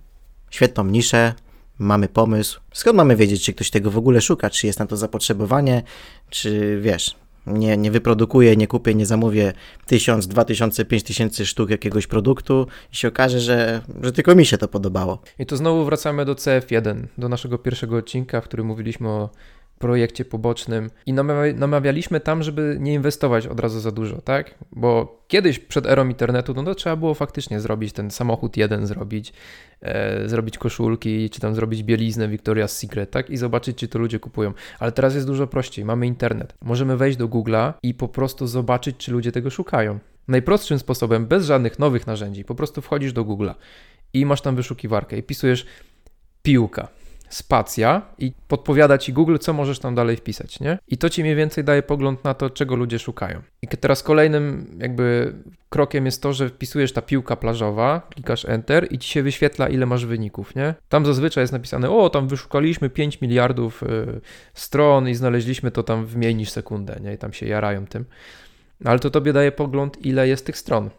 świetną 0.51 0.85
niszę, 0.85 1.35
mamy 1.79 2.09
pomysł. 2.09 2.61
Skąd 2.73 2.97
mamy 2.97 3.17
wiedzieć, 3.17 3.45
czy 3.45 3.53
ktoś 3.53 3.71
tego 3.71 3.91
w 3.91 3.99
ogóle 3.99 4.21
szuka, 4.21 4.51
czy 4.51 4.67
jest 4.67 4.79
na 4.79 4.87
to 4.87 4.97
zapotrzebowanie, 4.97 5.83
czy 6.31 6.81
wiesz, 6.81 7.17
nie, 7.47 7.77
nie 7.77 7.91
wyprodukuję, 7.91 8.57
nie 8.57 8.67
kupię, 8.67 8.95
nie 8.95 9.07
zamówię 9.07 9.53
tysiąc, 9.87 10.27
dwa 10.27 10.45
tysiące, 10.45 10.85
pięć 10.85 11.03
tysięcy 11.03 11.47
sztuk 11.47 11.71
jakiegoś 11.71 12.07
produktu 12.07 12.67
i 12.93 12.97
się 12.97 13.09
okaże, 13.09 13.41
że, 13.41 13.81
że 14.03 14.13
tylko 14.13 14.35
mi 14.35 14.47
się 14.47 14.59
to 14.59 14.69
podobało. 14.69 15.23
I 15.39 15.47
tu 15.47 15.57
znowu 15.57 15.85
wracamy 15.85 16.25
do 16.25 16.35
CF1, 16.35 17.07
do 17.19 17.29
naszego 17.29 17.59
pierwszego 17.59 17.97
odcinka, 17.97 18.41
w 18.41 18.45
którym 18.45 18.67
mówiliśmy 18.67 19.09
o 19.09 19.31
projekcie 19.79 20.25
pobocznym 20.25 20.91
i 21.07 21.13
namawialiśmy 21.55 22.21
tam, 22.21 22.43
żeby 22.43 22.77
nie 22.81 22.95
inwestować 22.95 23.47
od 23.47 23.61
razu 23.61 23.81
za 23.81 23.91
dużo, 23.91 24.21
tak? 24.21 24.55
Bo 24.73 25.23
kiedyś 25.29 25.59
przed 25.59 25.87
erą 25.87 26.09
internetu, 26.09 26.55
no 26.55 26.65
to 26.65 26.75
trzeba 26.75 26.97
było 26.97 27.15
faktycznie 27.15 27.61
zrobić 27.61 27.93
ten 27.93 28.11
samochód 28.11 28.57
jeden, 28.57 28.87
zrobić, 28.87 29.33
e, 29.81 30.29
zrobić 30.29 30.59
koszulki, 30.59 31.31
czy 31.31 31.41
tam 31.41 31.55
zrobić 31.55 31.83
bieliznę 31.83 32.29
Victoria's 32.29 32.69
Secret, 32.69 33.11
tak? 33.11 33.31
I 33.31 33.37
zobaczyć, 33.37 33.79
czy 33.79 33.89
to 33.89 33.99
ludzie 33.99 34.19
kupują. 34.19 34.53
Ale 34.79 34.93
teraz 34.93 35.15
jest 35.15 35.27
dużo 35.27 35.47
prościej, 35.47 35.85
mamy 35.85 36.07
internet. 36.07 36.55
Możemy 36.63 36.97
wejść 36.97 37.19
do 37.19 37.29
Google'a 37.29 37.73
i 37.83 37.95
po 37.95 38.09
prostu 38.09 38.47
zobaczyć, 38.47 38.97
czy 38.97 39.13
ludzie 39.13 39.33
tego 39.33 39.51
szukają. 39.51 39.99
Najprostszym 40.29 40.79
sposobem, 40.79 41.27
bez 41.27 41.47
żadnych 41.47 41.79
nowych 41.79 42.07
narzędzi, 42.07 42.45
po 42.45 42.55
prostu 42.55 42.83
wchodzisz 42.83 43.13
do 43.13 43.25
Google'a 43.25 43.55
i 44.13 44.27
masz 44.27 44.41
tam 44.41 44.57
wyszukiwarkę 44.57 45.17
i 45.19 45.23
pisujesz 45.23 45.67
piłka 46.43 46.89
spacja 47.29 48.03
i 48.19 48.33
podpowiada 48.49 48.99
ci 48.99 49.13
Google, 49.13 49.37
co 49.41 49.53
możesz 49.53 49.79
tam 49.79 49.95
dalej 49.95 50.17
wpisać, 50.17 50.61
nie? 50.61 50.79
I 50.89 50.99
to 50.99 51.11
ci 51.11 51.23
mniej 51.23 51.37
więcej 51.37 51.65
daje 51.65 51.83
pogląd 51.83 52.25
na 52.25 52.35
to, 52.35 52.51
czego 52.51 52.77
ludzie 52.77 52.99
szukają. 52.99 53.43
I 53.63 53.69
teraz 53.69 54.03
kolejnym 54.03 54.77
jakby 54.81 55.35
krokiem 55.69 56.07
jest 56.07 56.23
to, 56.23 56.33
że 56.33 56.49
wpisujesz 56.49 56.93
ta 56.93 57.03
piłka 57.03 57.37
plażowa, 57.37 58.09
klikasz 58.15 58.45
Enter 58.45 58.87
i 58.91 58.99
ci 58.99 59.09
się 59.09 59.23
wyświetla, 59.23 59.69
ile 59.69 59.87
masz 59.87 60.07
wyników, 60.07 60.55
nie? 60.55 60.75
Tam 60.89 61.07
zazwyczaj 61.07 61.43
jest 61.43 61.53
napisane, 61.53 61.91
o, 61.91 62.11
tam 62.11 62.29
wyszukaliśmy 62.29 62.91
5 62.91 63.21
miliardów 63.21 63.83
y, 63.83 64.21
stron 64.55 65.09
i 65.09 65.15
znaleźliśmy 65.15 65.71
to 65.71 65.83
tam 65.83 66.07
w 66.07 66.17
mniej 66.17 66.35
niż 66.35 66.51
sekundę, 66.51 67.01
nie? 67.03 67.15
I 67.15 67.19
tam 67.19 67.33
się 67.33 67.47
jarają 67.47 67.87
tym. 67.87 68.05
Ale 68.85 68.99
to 68.99 69.11
tobie 69.11 69.33
daje 69.33 69.53
pogląd, 69.53 70.07
ile 70.07 70.29
jest 70.29 70.47
tych 70.47 70.59
stron. 70.59 70.91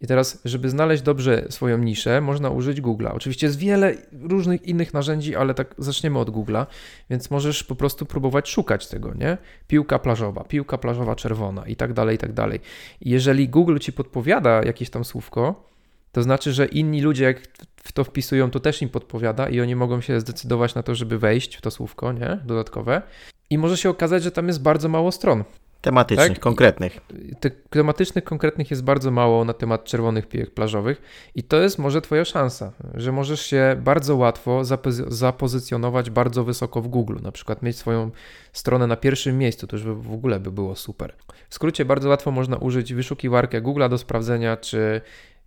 I 0.00 0.06
teraz, 0.06 0.40
żeby 0.44 0.70
znaleźć 0.70 1.02
dobrze 1.02 1.46
swoją 1.50 1.78
niszę, 1.78 2.20
można 2.20 2.50
użyć 2.50 2.82
Google'a. 2.82 3.10
Oczywiście 3.14 3.46
jest 3.46 3.58
wiele 3.58 3.94
różnych 4.12 4.62
innych 4.62 4.94
narzędzi, 4.94 5.36
ale 5.36 5.54
tak 5.54 5.74
zaczniemy 5.78 6.18
od 6.18 6.30
Google'a, 6.30 6.66
więc 7.10 7.30
możesz 7.30 7.64
po 7.64 7.74
prostu 7.74 8.06
próbować 8.06 8.48
szukać 8.48 8.88
tego, 8.88 9.14
nie? 9.14 9.38
Piłka 9.68 9.98
plażowa, 9.98 10.44
piłka 10.44 10.78
plażowa 10.78 11.16
czerwona 11.16 11.66
i 11.66 11.76
tak 11.76 11.92
dalej, 11.92 12.14
i 12.14 12.18
tak 12.18 12.32
dalej. 12.32 12.60
Jeżeli 13.00 13.48
Google 13.48 13.78
ci 13.78 13.92
podpowiada 13.92 14.62
jakieś 14.62 14.90
tam 14.90 15.04
słówko, 15.04 15.68
to 16.12 16.22
znaczy, 16.22 16.52
że 16.52 16.66
inni 16.66 17.02
ludzie, 17.02 17.24
jak 17.24 17.40
w 17.76 17.92
to 17.92 18.04
wpisują, 18.04 18.50
to 18.50 18.60
też 18.60 18.82
im 18.82 18.88
podpowiada 18.88 19.48
i 19.48 19.60
oni 19.60 19.76
mogą 19.76 20.00
się 20.00 20.20
zdecydować 20.20 20.74
na 20.74 20.82
to, 20.82 20.94
żeby 20.94 21.18
wejść 21.18 21.56
w 21.56 21.60
to 21.60 21.70
słówko, 21.70 22.12
nie? 22.12 22.38
Dodatkowe. 22.44 23.02
I 23.50 23.58
może 23.58 23.76
się 23.76 23.90
okazać, 23.90 24.22
że 24.22 24.30
tam 24.30 24.46
jest 24.48 24.62
bardzo 24.62 24.88
mało 24.88 25.12
stron. 25.12 25.44
Tematycznych, 25.80 26.28
tak? 26.28 26.38
konkretnych. 26.38 27.00
Te, 27.40 27.50
tematycznych, 27.50 28.24
konkretnych 28.24 28.70
jest 28.70 28.84
bardzo 28.84 29.10
mało 29.10 29.44
na 29.44 29.52
temat 29.52 29.84
czerwonych 29.84 30.26
pijek 30.28 30.54
plażowych 30.54 31.02
i 31.34 31.42
to 31.42 31.60
jest 31.60 31.78
może 31.78 32.00
Twoja 32.00 32.24
szansa, 32.24 32.72
że 32.94 33.12
możesz 33.12 33.46
się 33.46 33.76
bardzo 33.84 34.16
łatwo 34.16 34.64
zapozy 34.64 35.04
zapozycjonować 35.08 36.10
bardzo 36.10 36.44
wysoko 36.44 36.82
w 36.82 36.88
Google, 36.88 37.16
na 37.22 37.32
przykład 37.32 37.62
mieć 37.62 37.76
swoją 37.76 38.10
stronę 38.52 38.86
na 38.86 38.96
pierwszym 38.96 39.38
miejscu, 39.38 39.66
to 39.66 39.76
już 39.76 39.84
w 39.84 40.12
ogóle 40.12 40.40
by 40.40 40.52
było 40.52 40.76
super. 40.76 41.14
W 41.48 41.54
skrócie, 41.54 41.84
bardzo 41.84 42.08
łatwo 42.08 42.30
można 42.30 42.56
użyć 42.56 42.94
wyszukiwarkę 42.94 43.62
Google'a 43.62 43.88
do 43.88 43.98
sprawdzenia, 43.98 44.56
czy 44.56 45.00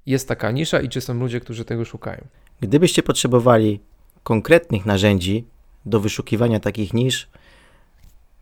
jest 0.06 0.28
taka 0.28 0.52
nisza 0.52 0.82
i 0.82 0.90
czy 0.90 1.02
są 1.02 1.14
ludzie, 1.14 1.40
którzy 1.40 1.66
tego 1.66 1.86
szukają. 1.86 2.28
Gdybyście 2.62 3.04
potrzebowali 3.04 3.80
konkretnych 4.24 4.86
narzędzi 4.86 5.46
do 5.86 6.00
wyszukiwania 6.00 6.60
takich 6.60 6.94
nisz, 6.94 7.30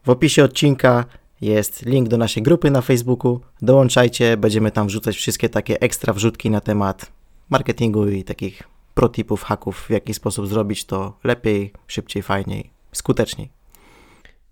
w 0.06 0.10
opisie 0.10 0.44
odcinka 0.44 1.06
jest 1.42 1.86
link 1.86 2.08
do 2.08 2.18
naszej 2.18 2.44
grupy 2.44 2.72
na 2.72 2.82
Facebooku. 2.82 3.40
Dołączajcie, 3.62 4.38
będziemy 4.38 4.72
tam 4.72 4.88
wrzucać 4.88 5.16
wszystkie 5.16 5.50
takie 5.50 5.82
ekstra 5.82 6.14
wrzutki 6.14 6.50
na 6.50 6.62
temat 6.62 7.12
marketingu 7.50 8.08
i 8.08 8.24
takich 8.24 8.64
protipów, 8.94 9.44
haków, 9.44 9.86
w 9.86 9.90
jaki 9.90 10.14
sposób 10.14 10.48
zrobić 10.48 10.86
to 10.86 11.18
lepiej, 11.24 11.74
szybciej, 11.88 12.24
fajniej, 12.24 12.70
skuteczniej. 12.92 13.50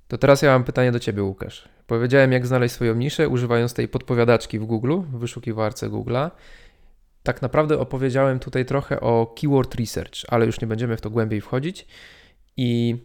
To 0.08 0.18
teraz 0.18 0.42
ja 0.42 0.52
mam 0.52 0.64
pytanie 0.64 0.92
do 0.92 1.00
Ciebie, 1.00 1.24
Łukasz. 1.24 1.70
Powiedziałem, 1.88 2.32
jak 2.32 2.48
znaleźć 2.48 2.76
swoją 2.76 2.96
niszę, 2.96 3.30
używając 3.30 3.74
tej 3.74 3.88
podpowiadaczki 3.88 4.60
w 4.60 4.66
Google, 4.66 4.98
w 5.02 5.20
wyszukiwarce 5.20 5.90
Google'a. 5.90 6.32
Tak 7.24 7.42
naprawdę 7.42 7.80
opowiedziałem 7.80 8.40
tutaj 8.40 8.66
trochę 8.66 9.00
o 9.00 9.34
keyword 9.42 9.76
research, 9.76 10.14
ale 10.28 10.46
już 10.46 10.62
nie 10.62 10.68
będziemy 10.68 10.98
w 10.98 11.02
to 11.02 11.10
głębiej 11.10 11.42
wchodzić. 11.42 11.88
I 12.58 12.98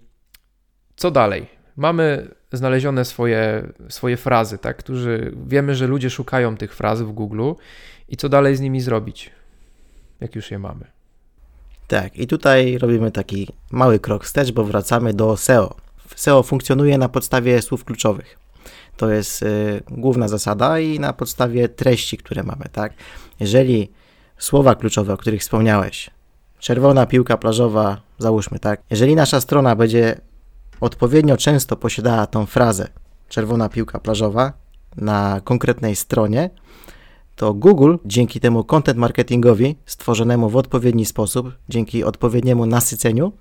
co 0.97 1.11
dalej? 1.11 1.60
Mamy 1.77 2.29
znalezione 2.53 3.05
swoje, 3.05 3.69
swoje 3.89 4.17
frazy, 4.17 4.59
tak? 4.59 4.77
Którzy, 4.77 5.33
wiemy, 5.47 5.75
że 5.75 5.87
ludzie 5.87 6.11
szukają 6.11 6.57
tych 6.57 6.75
fraz 6.75 7.03
w 7.03 7.13
Google 7.13 7.53
i 8.09 8.17
co 8.17 8.29
dalej 8.29 8.57
z 8.57 8.61
nimi 8.61 8.81
zrobić, 8.81 9.31
jak 10.21 10.35
już 10.35 10.51
je 10.51 10.59
mamy. 10.59 10.85
Tak, 11.89 12.17
i 12.17 12.27
tutaj 12.27 12.79
robimy 12.79 13.11
taki 13.11 13.49
mały 13.71 13.99
krok 13.99 14.25
wstecz, 14.25 14.53
bo 14.53 14.65
wracamy 14.65 15.15
do 15.15 15.37
SEO. 15.37 15.77
SEO 16.17 16.43
funkcjonuje 16.43 16.99
na 16.99 17.09
podstawie 17.09 17.63
słów 17.63 17.85
kluczowych. 17.85 18.39
To 18.97 19.11
jest 19.11 19.43
y, 19.43 19.83
główna 19.91 20.29
zasada 20.29 20.79
i 20.79 21.01
na 21.01 21.13
podstawie 21.13 21.69
treści, 21.69 22.17
które 22.17 22.43
mamy, 22.43 22.65
tak? 22.73 22.93
Jeżeli 23.41 23.91
słowa 24.39 24.75
kluczowe, 24.75 25.13
o 25.13 25.17
których 25.17 25.41
wspomniałeś, 25.41 26.11
czerwona 26.59 27.07
piłka 27.07 27.37
plażowa, 27.37 28.01
załóżmy, 28.19 28.59
tak? 28.59 28.83
Jeżeli 28.91 29.17
nasza 29.17 29.41
strona 29.41 29.77
będzie 29.77 30.21
odpowiednio 30.81 31.37
często 31.37 31.77
posiadała 31.77 32.27
tą 32.27 32.47
frazę 32.47 32.89
czerwona 33.29 33.69
piłka 33.69 33.99
plażowa 33.99 34.53
na 34.97 35.41
konkretnej 35.45 35.97
stronie, 35.97 36.51
to 37.37 37.55
Google 37.55 37.97
dzięki 38.05 38.41
temu 38.41 38.65
content 38.65 38.99
marketingowi 38.99 39.77
stworzonemu 39.87 40.49
w 40.49 40.57
odpowiedni 40.57 41.07
sposób, 41.07 41.53
dzięki 41.69 42.05
odpowiedniemu 42.05 42.67
nasyceniu, 42.67 43.33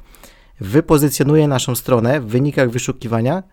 wypozycjonuje 0.59 1.47
naszą 1.47 1.75
stronę 1.75 2.21
w 2.21 2.25
wynikach 2.25 2.69
wyszukiwania 2.69 3.43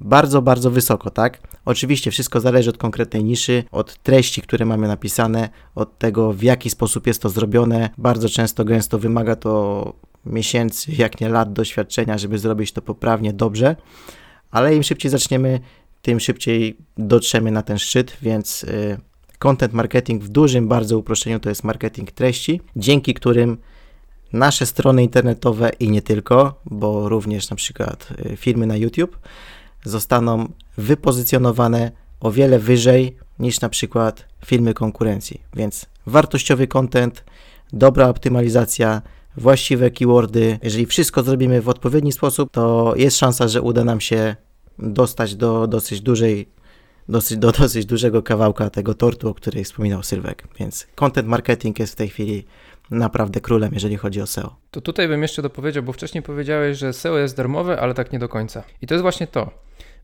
bardzo, 0.00 0.42
bardzo 0.42 0.70
wysoko, 0.70 1.10
tak? 1.10 1.38
Oczywiście 1.64 2.10
wszystko 2.10 2.40
zależy 2.40 2.70
od 2.70 2.78
konkretnej 2.78 3.24
niszy, 3.24 3.64
od 3.72 4.02
treści, 4.02 4.42
które 4.42 4.66
mamy 4.66 4.88
napisane, 4.88 5.48
od 5.74 5.98
tego, 5.98 6.32
w 6.32 6.42
jaki 6.42 6.70
sposób 6.70 7.06
jest 7.06 7.22
to 7.22 7.28
zrobione. 7.28 7.90
Bardzo 7.98 8.28
często, 8.28 8.64
gęsto 8.64 8.98
wymaga 8.98 9.36
to 9.36 9.92
miesięcy, 10.26 10.92
jak 10.92 11.20
nie 11.20 11.28
lat 11.28 11.52
doświadczenia, 11.52 12.18
żeby 12.18 12.38
zrobić 12.38 12.72
to 12.72 12.82
poprawnie, 12.82 13.32
dobrze, 13.32 13.76
ale 14.50 14.76
im 14.76 14.82
szybciej 14.82 15.10
zaczniemy, 15.10 15.60
tym 16.02 16.20
szybciej 16.20 16.76
dotrzemy 16.98 17.50
na 17.50 17.62
ten 17.62 17.78
szczyt, 17.78 18.16
więc 18.22 18.64
y, 18.64 18.98
content 19.38 19.72
marketing 19.72 20.24
w 20.24 20.28
dużym 20.28 20.68
bardzo 20.68 20.98
uproszczeniu 20.98 21.40
to 21.40 21.48
jest 21.48 21.64
marketing 21.64 22.12
treści, 22.12 22.60
dzięki 22.76 23.14
którym 23.14 23.58
nasze 24.32 24.66
strony 24.66 25.02
internetowe 25.02 25.70
i 25.80 25.90
nie 25.90 26.02
tylko, 26.02 26.60
bo 26.64 27.08
również 27.08 27.50
na 27.50 27.56
przykład 27.56 28.08
y, 28.32 28.36
filmy 28.36 28.66
na 28.66 28.76
YouTube 28.76 29.18
zostaną 29.84 30.48
wypozycjonowane 30.76 31.92
o 32.20 32.30
wiele 32.30 32.58
wyżej 32.58 33.16
niż 33.38 33.60
na 33.60 33.68
przykład 33.68 34.24
filmy 34.44 34.74
konkurencji. 34.74 35.40
Więc 35.54 35.86
wartościowy 36.06 36.66
content, 36.66 37.24
dobra 37.72 38.08
optymalizacja, 38.08 39.02
właściwe 39.36 39.90
keywordy. 39.90 40.58
Jeżeli 40.62 40.86
wszystko 40.86 41.22
zrobimy 41.22 41.60
w 41.60 41.68
odpowiedni 41.68 42.12
sposób, 42.12 42.50
to 42.50 42.94
jest 42.96 43.16
szansa, 43.18 43.48
że 43.48 43.62
uda 43.62 43.84
nam 43.84 44.00
się 44.00 44.36
dostać 44.78 45.34
do 45.34 45.66
dosyć 45.66 46.00
dużej, 46.00 46.48
dosyć, 47.08 47.38
do 47.38 47.52
dosyć 47.52 47.86
dużego 47.86 48.22
kawałka 48.22 48.70
tego 48.70 48.94
tortu, 48.94 49.28
o 49.28 49.34
której 49.34 49.64
wspominał 49.64 50.02
Sylwek. 50.02 50.44
Więc 50.58 50.86
content 50.94 51.28
marketing 51.28 51.78
jest 51.78 51.92
w 51.92 51.96
tej 51.96 52.08
chwili 52.08 52.44
naprawdę 52.90 53.40
królem, 53.40 53.70
jeżeli 53.74 53.96
chodzi 53.96 54.20
o 54.20 54.26
SEO. 54.26 54.56
To 54.70 54.80
tutaj 54.80 55.08
bym 55.08 55.22
jeszcze 55.22 55.42
dopowiedział, 55.42 55.82
bo 55.82 55.92
wcześniej 55.92 56.22
powiedziałeś, 56.22 56.78
że 56.78 56.92
SEO 56.92 57.18
jest 57.18 57.36
darmowe, 57.36 57.80
ale 57.80 57.94
tak 57.94 58.12
nie 58.12 58.18
do 58.18 58.28
końca. 58.28 58.62
I 58.82 58.86
to 58.86 58.94
jest 58.94 59.02
właśnie 59.02 59.26
to. 59.26 59.50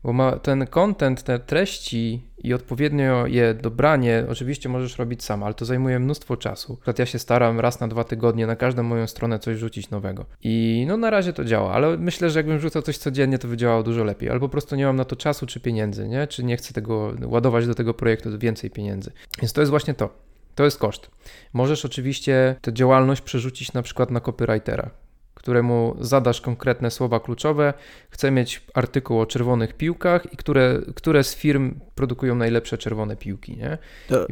Bo 0.03 0.13
ma 0.13 0.31
ten 0.31 0.67
content, 0.67 1.23
te 1.23 1.39
treści 1.39 2.21
i 2.43 2.53
odpowiednio 2.53 3.27
je 3.27 3.53
dobranie, 3.53 4.25
oczywiście 4.29 4.69
możesz 4.69 4.97
robić 4.97 5.23
sam, 5.23 5.43
ale 5.43 5.53
to 5.53 5.65
zajmuje 5.65 5.99
mnóstwo 5.99 6.37
czasu. 6.37 6.75
Przykład 6.75 6.99
ja 6.99 7.05
się 7.05 7.19
staram 7.19 7.59
raz 7.59 7.79
na 7.79 7.87
dwa 7.87 8.03
tygodnie 8.03 8.47
na 8.47 8.55
każdą 8.55 8.83
moją 8.83 9.07
stronę 9.07 9.39
coś 9.39 9.57
rzucić 9.57 9.89
nowego. 9.89 10.25
I 10.43 10.85
no 10.87 10.97
na 10.97 11.09
razie 11.09 11.33
to 11.33 11.45
działa, 11.45 11.73
ale 11.73 11.97
myślę, 11.97 12.29
że 12.29 12.39
jakbym 12.39 12.59
rzucał 12.59 12.81
coś 12.81 12.97
codziennie, 12.97 13.39
to 13.39 13.47
by 13.47 13.57
działało 13.57 13.83
dużo 13.83 14.03
lepiej. 14.03 14.29
Albo 14.29 14.47
po 14.47 14.51
prostu 14.51 14.75
nie 14.75 14.85
mam 14.85 14.95
na 14.95 15.05
to 15.05 15.15
czasu 15.15 15.45
czy 15.45 15.59
pieniędzy, 15.59 16.07
nie? 16.07 16.27
Czy 16.27 16.43
nie 16.43 16.57
chcę 16.57 16.73
tego 16.73 17.13
ładować 17.25 17.67
do 17.67 17.75
tego 17.75 17.93
projektu 17.93 18.39
więcej 18.39 18.71
pieniędzy. 18.71 19.11
Więc 19.41 19.53
to 19.53 19.61
jest 19.61 19.69
właśnie 19.69 19.93
to. 19.93 20.09
To 20.55 20.63
jest 20.63 20.79
koszt. 20.79 21.11
Możesz 21.53 21.85
oczywiście 21.85 22.55
tę 22.61 22.73
działalność 22.73 23.21
przerzucić 23.21 23.73
na 23.73 23.81
przykład 23.81 24.11
na 24.11 24.19
copywritera, 24.19 24.89
któremu 25.37 25.95
zadasz 25.99 26.41
konkretne 26.41 26.91
słowa 26.91 27.19
kluczowe. 27.19 27.73
Chcę 28.09 28.31
mieć 28.31 28.61
artykuł 28.73 29.19
o 29.19 29.25
czerwonych 29.25 29.73
piłkach 29.73 30.33
i 30.33 30.37
które, 30.37 30.81
które 30.95 31.23
z 31.23 31.35
firm 31.35 31.79
produkują 31.95 32.35
najlepsze 32.35 32.77
czerwone 32.77 33.15
piłki. 33.15 33.57
Nie? 33.57 33.77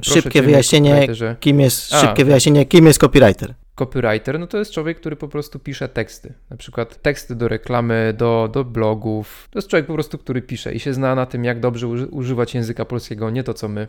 szybkie 0.01 0.41
wyjaśnienie, 0.41 1.07
kim 1.39 1.59
jest, 1.59 1.93
A, 1.93 2.01
szybkie 2.01 2.25
wyjaśnienie, 2.25 2.65
kim 2.65 2.85
jest 2.85 2.99
copywriter. 2.99 3.53
Copywriter, 3.75 4.39
no 4.39 4.47
to 4.47 4.57
jest 4.57 4.71
człowiek, 4.71 4.99
który 4.99 5.15
po 5.15 5.27
prostu 5.27 5.59
pisze 5.59 5.89
teksty. 5.89 6.33
Na 6.49 6.57
przykład 6.57 7.01
teksty 7.01 7.35
do 7.35 7.47
reklamy, 7.47 8.13
do, 8.17 8.49
do 8.53 8.63
blogów. 8.63 9.47
To 9.51 9.59
jest 9.59 9.67
człowiek 9.67 9.85
po 9.85 9.93
prostu, 9.93 10.17
który 10.17 10.41
pisze 10.41 10.73
i 10.73 10.79
się 10.79 10.93
zna 10.93 11.15
na 11.15 11.25
tym, 11.25 11.43
jak 11.43 11.59
dobrze 11.59 11.87
używać 11.87 12.53
języka 12.53 12.85
polskiego, 12.85 13.29
nie 13.29 13.43
to 13.43 13.53
co 13.53 13.67
my. 13.67 13.87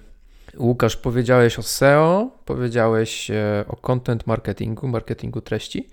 Łukasz, 0.58 0.96
powiedziałeś 0.96 1.58
o 1.58 1.62
SEO, 1.62 2.30
powiedziałeś 2.44 3.30
e, 3.30 3.64
o 3.68 3.76
content 3.76 4.26
marketingu, 4.26 4.88
marketingu 4.88 5.40
treści. 5.40 5.88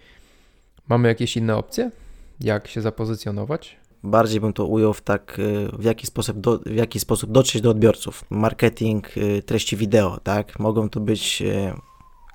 Mamy 0.90 1.08
jakieś 1.08 1.38
inne 1.38 1.56
opcje? 1.56 1.92
Jak 2.40 2.68
się 2.68 2.82
zapozycjonować? 2.82 3.78
Bardziej 4.04 4.42
bym 4.42 4.54
to 4.54 4.66
ujął 4.66 4.94
w 4.94 5.02
tak, 5.02 5.40
e, 5.40 5.78
w 5.78 5.84
jaki 5.84 6.08
sposób, 6.08 6.40
do, 6.40 6.60
w 6.66 6.76
jaki 6.76 7.00
sposób 7.00 7.32
dotrzeć 7.32 7.62
do 7.62 7.70
odbiorców. 7.70 8.26
Marketing 8.30 9.08
e, 9.18 9.42
treści 9.42 9.78
wideo, 9.78 10.20
tak? 10.24 10.60
Mogą 10.60 10.90
to 10.90 11.00
być 11.00 11.44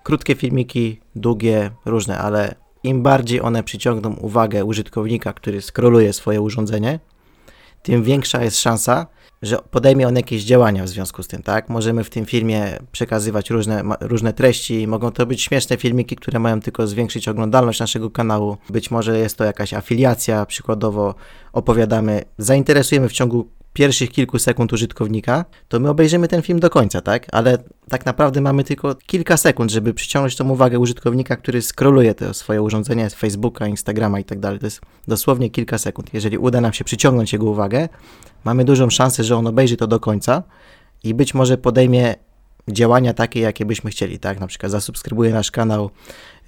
krótkie 0.03 0.35
filmiki, 0.35 1.01
długie, 1.17 1.71
różne, 1.85 2.19
ale 2.19 2.55
im 2.83 3.03
bardziej 3.03 3.41
one 3.41 3.63
przyciągną 3.63 4.15
uwagę 4.15 4.65
użytkownika, 4.65 5.33
który 5.33 5.63
skroluje 5.63 6.13
swoje 6.13 6.41
urządzenie, 6.41 7.01
tym 7.83 8.03
większa 8.03 8.45
jest 8.45 8.61
szansa, 8.61 9.07
że 9.43 9.59
podejmie 9.71 10.09
on 10.09 10.17
jakieś 10.17 10.45
działania 10.45 10.85
w 10.85 10.89
związku 10.89 11.23
z 11.23 11.29
tym, 11.29 11.43
tak? 11.43 11.69
Możemy 11.69 12.05
w 12.05 12.11
tym 12.11 12.27
filmie 12.27 12.79
przekazywać 12.93 13.51
różne, 13.51 13.83
różne 14.01 14.33
treści, 14.33 14.87
mogą 14.87 15.11
to 15.11 15.27
być 15.27 15.43
śmieszne 15.43 15.77
filmiki, 15.77 16.17
które 16.17 16.39
mają 16.39 16.61
tylko 16.61 16.87
zwiększyć 16.87 17.29
oglądalność 17.29 17.81
naszego 17.81 18.11
kanału, 18.11 18.57
być 18.71 18.91
może 18.91 19.19
jest 19.19 19.39
to 19.39 19.45
jakaś 19.45 19.75
afiliacja, 19.75 20.47
przykładowo 20.47 21.15
opowiadamy, 21.53 22.23
zainteresujemy 22.39 23.09
w 23.09 23.13
ciągu 23.13 23.58
pierwszych 23.73 24.11
kilku 24.11 24.39
sekund 24.39 24.73
użytkownika, 24.73 25.45
to 25.69 25.81
my 25.81 25.89
obejrzymy 25.89 26.29
ten 26.29 26.43
film 26.43 26.61
do 26.61 26.71
końca, 26.71 27.01
tak? 27.01 27.27
Ale 27.33 27.59
tak 27.89 28.07
naprawdę 28.07 28.41
mamy 28.41 28.65
tylko 28.65 28.95
kilka 28.95 29.37
sekund, 29.37 29.71
żeby 29.71 29.95
przyciągnąć 29.95 30.37
tą 30.37 30.49
uwagę 30.49 30.79
użytkownika, 30.79 31.37
który 31.37 31.63
skroluje 31.63 32.15
to 32.15 32.35
swoje 32.35 32.63
urządzenie 32.63 33.11
z 33.11 33.15
Facebooka, 33.15 33.67
Instagrama 33.67 34.21
i 34.21 34.25
tak 34.25 34.41
dalej. 34.41 34.59
To 34.59 34.67
jest 34.67 34.81
dosłownie 35.09 35.51
kilka 35.51 35.79
sekund. 35.79 36.15
Jeżeli 36.15 36.39
uda 36.39 36.61
nam 36.61 36.73
się 36.73 36.85
przyciągnąć 36.85 37.33
jego 37.33 37.47
uwagę, 37.47 37.89
mamy 38.45 38.65
dużą 38.65 38.91
szansę, 38.91 39.25
że 39.25 39.37
on 39.37 39.47
obejrzy 39.47 39.77
to 39.77 39.87
do 39.87 40.01
końca 40.01 40.43
i 41.05 41.15
być 41.15 41.35
może 41.35 41.59
podejmie 41.59 42.15
działania 42.69 43.15
takie, 43.15 43.41
jakie 43.41 43.65
byśmy 43.65 43.91
chcieli, 43.91 44.19
tak? 44.19 44.41
Na 44.41 44.47
przykład 44.47 44.73
zasubskrybuje 44.73 45.33
nasz 45.33 45.51
kanał, 45.51 45.91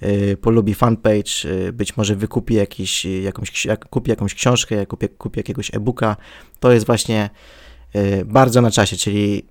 yy, 0.01 0.37
polubi 0.37 0.73
fanpage, 0.73 1.31
yy, 1.43 1.73
być 1.73 1.97
może 1.97 2.15
wykupi 2.15 2.53
jakiś, 2.53 3.05
jakąś, 3.05 3.65
jak, 3.65 3.85
kupi 3.85 4.09
jakąś 4.09 4.33
książkę, 4.33 4.85
kupi, 4.85 5.09
kupi 5.09 5.39
jakiegoś 5.39 5.75
e-booka. 5.75 6.15
To 6.59 6.71
jest 6.71 6.85
właśnie 6.85 7.29
yy, 7.93 8.25
bardzo 8.25 8.61
na 8.61 8.71
czasie, 8.71 8.97
czyli 8.97 9.45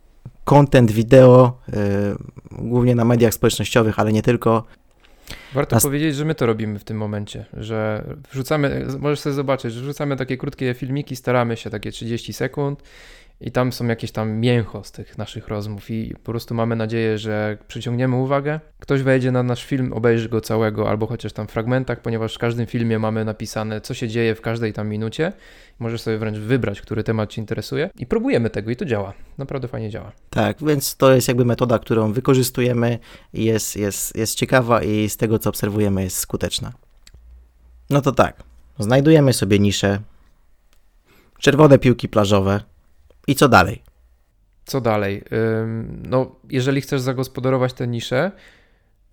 content 0.44 0.90
wideo, 0.90 1.60
głównie 2.52 2.94
na 2.94 3.04
mediach 3.04 3.34
społecznościowych, 3.34 3.98
ale 3.98 4.12
nie 4.12 4.22
tylko. 4.22 4.64
Warto 5.54 5.80
powiedzieć, 5.80 6.16
że 6.16 6.24
my 6.24 6.34
to 6.34 6.46
robimy 6.46 6.78
w 6.78 6.84
tym 6.84 6.96
momencie, 6.96 7.44
że 7.52 8.04
wrzucamy, 8.32 8.86
możesz 8.98 9.20
sobie 9.20 9.34
zobaczyć, 9.34 9.74
że 9.74 9.80
wrzucamy 9.80 10.16
takie 10.16 10.36
krótkie 10.36 10.74
filmiki, 10.74 11.16
staramy 11.16 11.56
się 11.56 11.70
takie 11.70 11.92
30 11.92 12.32
sekund 12.32 12.82
i 13.40 13.50
tam 13.52 13.72
są 13.72 13.86
jakieś 13.86 14.12
tam 14.12 14.32
mięcho 14.32 14.84
z 14.84 14.92
tych 14.92 15.18
naszych 15.18 15.48
rozmów 15.48 15.90
i 15.90 16.14
po 16.14 16.32
prostu 16.32 16.54
mamy 16.54 16.76
nadzieję, 16.76 17.18
że 17.18 17.58
przyciągniemy 17.68 18.16
uwagę. 18.16 18.60
Ktoś 18.78 19.02
wejdzie 19.02 19.32
na 19.32 19.42
nasz 19.42 19.64
film, 19.64 19.92
obejrzy 19.92 20.28
go 20.28 20.40
całego 20.40 20.90
albo 20.90 21.06
chociaż 21.06 21.32
tam 21.32 21.46
w 21.46 21.50
fragmentach, 21.50 22.02
ponieważ 22.02 22.34
w 22.34 22.38
każdym 22.38 22.66
filmie 22.66 22.98
mamy 22.98 23.24
napisane, 23.24 23.80
co 23.80 23.94
się 23.94 24.08
dzieje 24.08 24.34
w 24.34 24.40
każdej 24.40 24.72
tam 24.72 24.88
minucie. 24.88 25.32
Możesz 25.78 26.00
sobie 26.00 26.18
wręcz 26.18 26.38
wybrać, 26.38 26.80
który 26.80 27.04
temat 27.04 27.30
Ci 27.30 27.40
interesuje 27.40 27.90
i 27.98 28.06
próbujemy 28.06 28.50
tego 28.50 28.70
i 28.70 28.76
to 28.76 28.84
działa. 28.84 29.12
Naprawdę 29.38 29.68
fajnie 29.68 29.90
działa. 29.90 30.12
Tak, 30.30 30.56
więc 30.64 30.96
to 30.96 31.14
jest 31.14 31.28
jakby 31.28 31.44
metoda, 31.44 31.78
którą 31.78 32.12
wykorzystujemy 32.12 32.98
jest, 33.32 33.76
jest, 33.76 34.16
jest 34.16 34.34
ciekawa 34.34 34.82
i 34.82 35.08
z 35.08 35.16
tego, 35.16 35.38
co 35.38 35.50
obserwujemy, 35.50 36.02
jest 36.02 36.16
skuteczna. 36.16 36.72
No 37.90 38.00
to 38.00 38.12
tak, 38.12 38.42
znajdujemy 38.78 39.32
sobie 39.32 39.58
niszę, 39.58 39.98
czerwone 41.38 41.78
piłki 41.78 42.08
plażowe, 42.08 42.60
i 43.26 43.34
co 43.34 43.48
dalej? 43.48 43.82
Co 44.64 44.80
dalej? 44.80 45.24
No, 46.08 46.36
jeżeli 46.50 46.80
chcesz 46.80 47.00
zagospodarować 47.00 47.72
tę 47.72 47.86
niszę, 47.86 48.32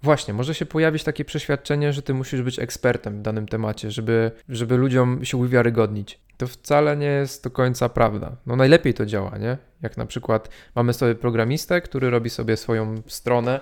właśnie, 0.03 0.33
może 0.33 0.55
się 0.55 0.65
pojawić 0.65 1.03
takie 1.03 1.25
przeświadczenie, 1.25 1.93
że 1.93 2.01
ty 2.01 2.13
musisz 2.13 2.41
być 2.41 2.59
ekspertem 2.59 3.19
w 3.19 3.21
danym 3.21 3.47
temacie, 3.47 3.91
żeby, 3.91 4.31
żeby 4.49 4.77
ludziom 4.77 5.25
się 5.25 5.37
uwiarygodnić. 5.37 6.19
To 6.37 6.47
wcale 6.47 6.97
nie 6.97 7.05
jest 7.05 7.43
do 7.43 7.51
końca 7.51 7.89
prawda. 7.89 8.35
No 8.45 8.55
najlepiej 8.55 8.93
to 8.93 9.05
działa, 9.05 9.37
nie? 9.37 9.57
Jak 9.81 9.97
na 9.97 10.05
przykład 10.05 10.49
mamy 10.75 10.93
sobie 10.93 11.15
programistę, 11.15 11.81
który 11.81 12.09
robi 12.09 12.29
sobie 12.29 12.57
swoją 12.57 12.95
stronę, 13.07 13.59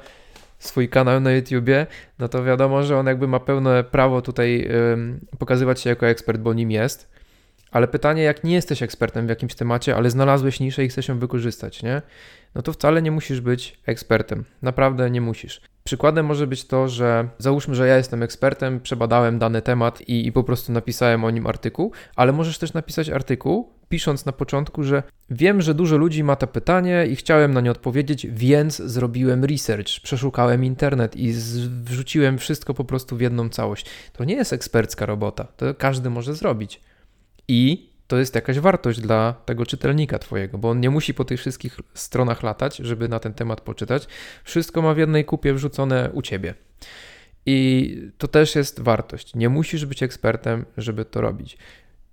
swój 0.60 0.89
kanał 0.89 1.19
na 1.19 1.31
YouTubie, 1.31 1.88
no 2.19 2.27
to 2.27 2.43
wiadomo, 2.43 2.84
że 2.84 2.97
on 2.97 3.08
jakby 3.08 3.27
ma 3.27 3.39
pełne 3.39 3.84
prawo 3.84 4.21
tutaj 4.21 4.69
pokazywać 5.39 5.81
się 5.81 5.89
jako 5.89 6.08
ekspert, 6.08 6.41
bo 6.41 6.53
nim 6.53 6.71
jest. 6.71 7.14
Ale 7.75 7.88
pytanie, 7.88 8.23
jak 8.23 8.43
nie 8.43 8.53
jesteś 8.53 8.83
ekspertem 8.83 9.25
w 9.25 9.29
jakimś 9.29 9.55
temacie, 9.55 9.95
ale 9.95 10.09
znalazłeś 10.09 10.59
niszę 10.59 10.85
i 10.85 10.88
chcesz 10.88 11.07
ją 11.07 11.19
wykorzystać, 11.19 11.83
nie? 11.83 12.01
No 12.55 12.61
to 12.61 12.73
wcale 12.73 13.01
nie 13.01 13.11
musisz 13.11 13.41
być 13.41 13.79
ekspertem. 13.85 14.43
Naprawdę 14.61 15.09
nie 15.09 15.21
musisz. 15.21 15.61
Przykładem 15.83 16.25
może 16.25 16.47
być 16.47 16.65
to, 16.65 16.88
że 16.88 17.29
załóżmy, 17.38 17.75
że 17.75 17.88
ja 17.88 17.97
jestem 17.97 18.23
ekspertem, 18.23 18.79
przebadałem 18.79 19.39
dany 19.39 19.61
temat 19.61 20.01
i, 20.01 20.27
i, 20.27 20.31
po 20.31 20.43
prostu 20.43 20.71
napisałem 20.71 21.23
o 21.23 21.31
nim 21.31 21.47
artykuł, 21.47 21.91
ale 22.15 22.31
możesz 22.31 22.57
też 22.57 22.73
napisać 22.73 23.09
artykuł, 23.09 23.69
pisząc 23.89 24.25
na 24.25 24.31
początku, 24.31 24.83
że 24.83 25.03
wiem, 25.29 25.61
że 25.61 25.73
dużo 25.73 25.97
ludzi 25.97 26.23
ma 26.23 26.35
to 26.35 26.47
pytanie 26.47 27.05
i 27.09 27.15
chciałem 27.15 27.53
na 27.53 27.61
nie 27.61 27.71
odpowiedzieć, 27.71 28.27
więc 28.27 28.77
zrobiłem 28.77 29.45
research, 29.45 29.99
przeszukałem 30.03 30.63
internet 30.65 31.15
i 31.15 31.33
wrzuciłem 31.83 32.38
wszystko 32.38 32.73
po 32.73 32.85
prostu 32.85 33.17
w 33.17 33.21
jedną 33.21 33.49
całość. 33.49 33.85
To 34.13 34.23
nie 34.23 34.35
jest 34.35 34.53
ekspercka 34.53 35.05
robota, 35.05 35.47
to 35.57 35.73
każdy 35.73 36.09
może 36.09 36.33
zrobić 36.35 36.81
i 37.47 37.89
to 38.08 38.17
jest 38.17 38.36
jakaś 38.36 38.60
wartość 38.60 38.99
dla 38.99 39.34
tego 39.45 39.65
czytelnika 39.65 40.19
Twojego, 40.19 40.58
bo 40.58 40.69
on 40.69 40.79
nie 40.79 40.89
musi 40.89 41.13
po 41.13 41.25
tych 41.25 41.39
wszystkich 41.39 41.79
stronach 41.93 42.43
latać, 42.43 42.77
żeby 42.77 43.10
na 43.10 43.19
ten 43.19 43.34
temat 43.34 43.62
poczytać. 43.62 44.08
Wszystko 44.43 44.81
ma 44.81 44.93
w 44.93 44.97
jednej 44.97 45.25
kupie 45.25 45.53
wrzucone 45.53 46.10
u 46.13 46.21
Ciebie. 46.21 46.53
I 47.45 47.97
to 48.17 48.27
też 48.27 48.55
jest 48.55 48.79
wartość. 48.79 49.36
Nie 49.36 49.49
musisz 49.49 49.86
być 49.86 50.03
ekspertem, 50.03 50.65
żeby 50.77 51.05
to 51.05 51.21
robić. 51.21 51.58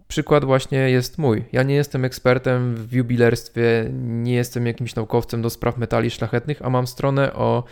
Przykład 0.09 0.45
właśnie 0.45 0.79
jest 0.79 1.19
mój. 1.19 1.45
Ja 1.53 1.63
nie 1.63 1.75
jestem 1.75 2.05
ekspertem 2.05 2.77
w 2.77 2.93
jubilerstwie, 2.93 3.91
nie 3.99 4.35
jestem 4.35 4.67
jakimś 4.67 4.95
naukowcem 4.95 5.43
do 5.43 5.51
spraw 5.51 5.79
metali 5.79 6.11
szlachetnych, 6.11 6.63
a 6.63 6.71
mam 6.71 6.87
stronę 6.87 7.33
o 7.33 7.65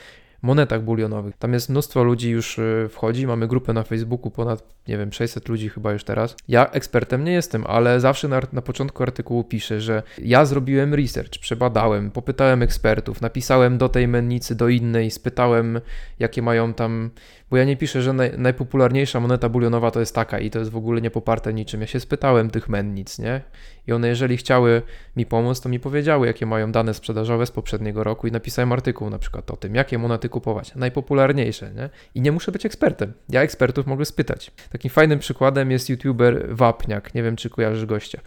monetach 0.43 0.83
bulionowych. 0.83 1.37
Tam 1.37 1.53
jest 1.53 1.69
mnóstwo 1.69 2.05
ludzi 2.05 2.31
już 2.31 2.59
y, 2.59 2.89
wchodzi, 2.91 3.27
mamy 3.27 3.49
grupę 3.49 3.73
na 3.73 3.83
Facebooku, 3.83 4.31
ponad, 4.31 4.75
nie 4.89 4.99
wiem, 4.99 5.13
600 5.13 5.49
ludzi 5.49 5.69
chyba 5.69 5.93
już 5.93 6.05
teraz. 6.05 6.37
Ja 6.49 6.71
ekspertem 6.71 7.25
nie 7.25 7.33
jestem, 7.33 7.65
ale 7.67 8.01
zawsze 8.01 8.29
na, 8.29 8.41
na 8.53 8.63
początku 8.63 9.03
artykułu 9.03 9.45
piszę, 9.45 9.81
że 9.81 10.03
ja 10.23 10.45
zrobiłem 10.45 10.95
research, 10.95 11.39
przebadałem, 11.41 12.11
popytałem 12.11 12.63
ekspertów, 12.63 13.21
napisałem 13.21 13.79
do 13.79 13.89
tej 13.89 14.09
mennicy, 14.09 14.55
do 14.55 14.69
innej, 14.69 15.11
spytałem, 15.11 15.81
jakie 16.19 16.43
mają 16.43 16.75
tam 16.75 17.11
Bo 17.51 17.57
ja 17.57 17.65
nie 17.65 17.77
piszę, 17.77 18.03
że 18.03 18.13
naj, 18.13 18.39
najpopularniejsza 18.39 19.21
moneta 19.21 19.49
bulionowa 19.49 19.91
to 19.91 20.01
jest 20.01 20.15
taka 20.15 20.39
i 20.39 20.51
to 20.51 20.59
jest 20.59 20.71
w 20.71 20.77
ogóle 20.77 21.01
nie 21.01 21.11
poparte 21.11 21.55
niczym. 21.55 21.81
Ja 21.81 21.87
się 21.87 22.01
spytałem 22.01 22.51
tych 22.51 22.69
mennic, 22.69 23.19
nie? 23.19 23.41
I 23.87 23.93
one, 23.93 24.09
jeżeli 24.09 24.37
chciały 24.37 24.83
mi 25.17 25.27
pomóc, 25.27 25.61
to 25.61 25.69
mi 25.69 25.81
powiedziały, 25.81 26.27
jakie 26.27 26.47
mają 26.47 26.73
dane 26.73 26.95
sprzedażowe 26.95 27.47
z 27.47 27.51
poprzedniego 27.51 28.05
roku 28.05 28.27
i 28.27 28.33
napisałem 28.33 28.73
artykuł 28.73 29.11
na 29.11 29.19
przykład 29.19 29.51
o 29.51 29.57
tym, 29.57 29.75
jakie 29.75 29.99
monety 29.99 30.29
kupować. 30.29 30.75
Najpopularniejsze, 30.75 31.73
nie? 31.75 31.91
I 32.15 32.21
nie 32.21 32.33
muszę 32.33 32.53
być 32.53 32.67
ekspertem. 32.67 33.13
Ja 33.29 33.43
ekspertów 33.43 33.87
mogę 33.87 34.05
spytać. 34.05 34.51
Takim 34.73 34.91
fajnym 34.91 35.19
przykładem 35.19 35.71
jest 35.71 35.89
youtuber 35.89 36.57
Wapniak. 36.57 37.15
Nie 37.15 37.23
wiem, 37.23 37.37
czy 37.37 37.51
kojarzysz 37.51 37.87
gościa. 37.87 38.21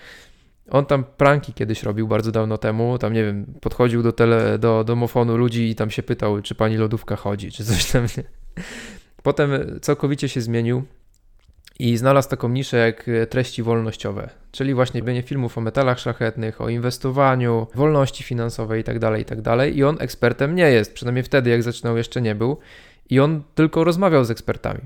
On 0.69 0.85
tam 0.85 1.03
pranki 1.03 1.53
kiedyś 1.53 1.83
robił 1.83 2.07
bardzo 2.07 2.31
dawno 2.31 2.57
temu, 2.57 2.97
tam 2.97 3.13
nie 3.13 3.23
wiem, 3.23 3.45
podchodził 3.61 4.03
do, 4.03 4.11
tele, 4.11 4.59
do 4.59 4.83
domofonu 4.83 5.37
ludzi 5.37 5.69
i 5.69 5.75
tam 5.75 5.89
się 5.89 6.03
pytał, 6.03 6.41
czy 6.41 6.55
pani 6.55 6.77
lodówka 6.77 7.15
chodzi, 7.15 7.51
czy 7.51 7.65
coś 7.65 7.91
tam. 7.91 8.03
Nie? 8.17 8.23
Potem 9.23 9.79
całkowicie 9.81 10.29
się 10.29 10.41
zmienił 10.41 10.83
i 11.79 11.97
znalazł 11.97 12.29
taką 12.29 12.49
niszę 12.49 12.77
jak 12.77 13.05
treści 13.29 13.63
wolnościowe, 13.63 14.29
czyli 14.51 14.73
właśnie 14.73 14.99
robienie 14.99 15.21
filmów 15.21 15.57
o 15.57 15.61
metalach 15.61 15.99
szlachetnych, 15.99 16.61
o 16.61 16.69
inwestowaniu, 16.69 17.67
wolności 17.75 18.23
finansowej 18.23 18.79
itd., 18.79 18.99
tak 18.99 19.17
itd. 19.17 19.43
Tak 19.43 19.75
I 19.75 19.83
on 19.83 19.97
ekspertem 19.99 20.55
nie 20.55 20.71
jest, 20.71 20.93
przynajmniej 20.93 21.23
wtedy 21.23 21.49
jak 21.49 21.63
zaczynał 21.63 21.97
jeszcze 21.97 22.21
nie 22.21 22.35
był. 22.35 22.57
I 23.09 23.19
on 23.19 23.43
tylko 23.55 23.83
rozmawiał 23.83 24.25
z 24.25 24.31
ekspertami. 24.31 24.81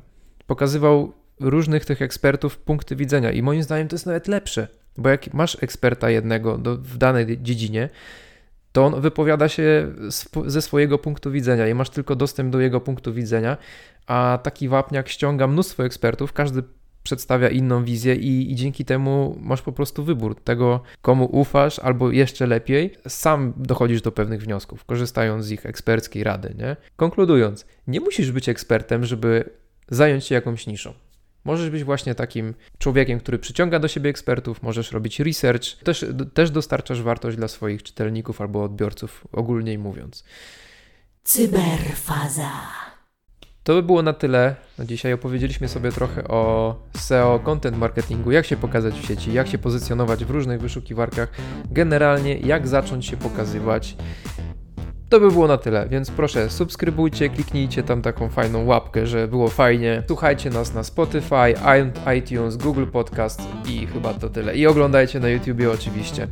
Pokazywał 0.47 1.13
różnych 1.39 1.85
tych 1.85 2.01
ekspertów 2.01 2.57
punkty 2.57 2.95
widzenia 2.95 3.31
i 3.31 3.41
moim 3.41 3.63
zdaniem 3.63 3.87
to 3.87 3.95
jest 3.95 4.05
nawet 4.05 4.27
lepsze, 4.27 4.67
bo 4.97 5.09
jak 5.09 5.33
masz 5.33 5.63
eksperta 5.63 6.09
jednego 6.09 6.57
do, 6.57 6.77
w 6.77 6.97
danej 6.97 7.41
dziedzinie, 7.41 7.89
to 8.77 8.85
on 8.85 9.01
wypowiada 9.01 9.49
się 9.49 9.93
ze 10.45 10.61
swojego 10.61 10.97
punktu 10.97 11.31
widzenia 11.31 11.67
i 11.67 11.73
masz 11.73 11.89
tylko 11.89 12.15
dostęp 12.15 12.51
do 12.51 12.59
jego 12.59 12.81
punktu 12.81 13.13
widzenia, 13.13 13.57
a 14.07 14.39
taki 14.43 14.69
wapniak 14.69 15.09
ściąga 15.09 15.47
mnóstwo 15.47 15.85
ekspertów, 15.85 16.33
każdy 16.33 16.63
przedstawia 17.03 17.49
inną 17.49 17.83
wizję 17.83 18.15
i, 18.15 18.51
i, 18.51 18.55
dzięki 18.55 18.85
temu 18.85 19.37
masz 19.41 19.61
po 19.61 19.71
prostu 19.71 20.03
wybór 20.03 20.35
tego, 20.43 20.81
komu 21.01 21.25
ufasz, 21.31 21.79
albo 21.79 22.11
jeszcze 22.11 22.47
lepiej, 22.47 22.93
sam 23.07 23.53
dochodzisz 23.57 24.01
do 24.01 24.11
pewnych 24.11 24.41
wniosków, 24.41 24.85
korzystając 24.85 25.45
z 25.45 25.51
ich 25.51 25.65
eksperckiej 25.65 26.23
rady. 26.23 26.55
Nie? 26.57 26.75
Konkludując, 26.95 27.65
nie 27.87 27.99
musisz 27.99 28.31
być 28.31 28.49
ekspertem, 28.49 29.05
żeby 29.05 29.49
zająć 29.89 30.25
się 30.25 30.35
jakąś 30.35 30.67
niszą. 30.67 30.93
Możesz 31.47 31.69
być 31.69 31.83
właśnie 31.83 32.15
takim 32.15 32.53
człowiekiem, 32.77 33.19
który 33.19 33.39
przyciąga 33.39 33.79
do 33.79 33.87
siebie 33.87 34.09
ekspertów, 34.09 34.63
możesz 34.63 34.91
robić 34.91 35.19
research, 35.19 35.63
też, 35.83 36.05
też 36.33 36.51
dostarczasz 36.51 37.01
wartość 37.01 37.37
dla 37.37 37.47
swoich 37.47 37.83
czytelników 37.83 38.41
albo 38.41 38.63
odbiorców, 38.63 39.27
ogólnie 39.31 39.79
mówiąc. 39.79 40.23
Cyberfaza. 41.23 42.51
To 43.63 43.73
by 43.73 43.83
było 43.83 44.01
na 44.01 44.13
tyle. 44.13 44.55
Na 44.77 44.85
dzisiaj 44.85 45.13
opowiedzieliśmy 45.13 45.67
sobie 45.67 45.91
trochę 45.91 46.27
o 46.27 46.75
SEO, 46.97 47.39
content 47.39 47.77
marketingu, 47.77 48.31
jak 48.31 48.45
się 48.45 48.57
pokazać 48.57 48.93
w 48.93 49.05
sieci, 49.05 49.33
jak 49.33 49.47
się 49.47 49.57
pozycjonować 49.57 50.25
w 50.25 50.29
różnych 50.29 50.61
wyszukiwarkach, 50.61 51.29
generalnie 51.71 52.37
jak 52.37 52.67
zacząć 52.67 53.05
się 53.05 53.17
pokazywać. 53.17 53.95
To 55.09 55.19
by 55.19 55.31
było 55.31 55.47
na 55.47 55.57
tyle, 55.57 55.87
więc 55.89 56.11
proszę 56.11 56.49
subskrybujcie, 56.49 57.29
kliknijcie 57.29 57.83
tam 57.83 58.01
taką 58.01 58.29
fajną 58.29 58.65
łapkę, 58.65 59.07
że 59.07 59.27
było 59.27 59.49
fajnie. 59.49 60.03
Słuchajcie 60.07 60.49
nas 60.49 60.73
na 60.73 60.83
Spotify, 60.83 61.53
iTunes, 62.17 62.57
Google 62.57 62.85
Podcast 62.85 63.41
i 63.69 63.87
chyba 63.87 64.13
to 64.13 64.29
tyle. 64.29 64.55
I 64.55 64.67
oglądajcie 64.67 65.19
na 65.19 65.29
YouTubie 65.29 65.71
oczywiście. 65.71 66.27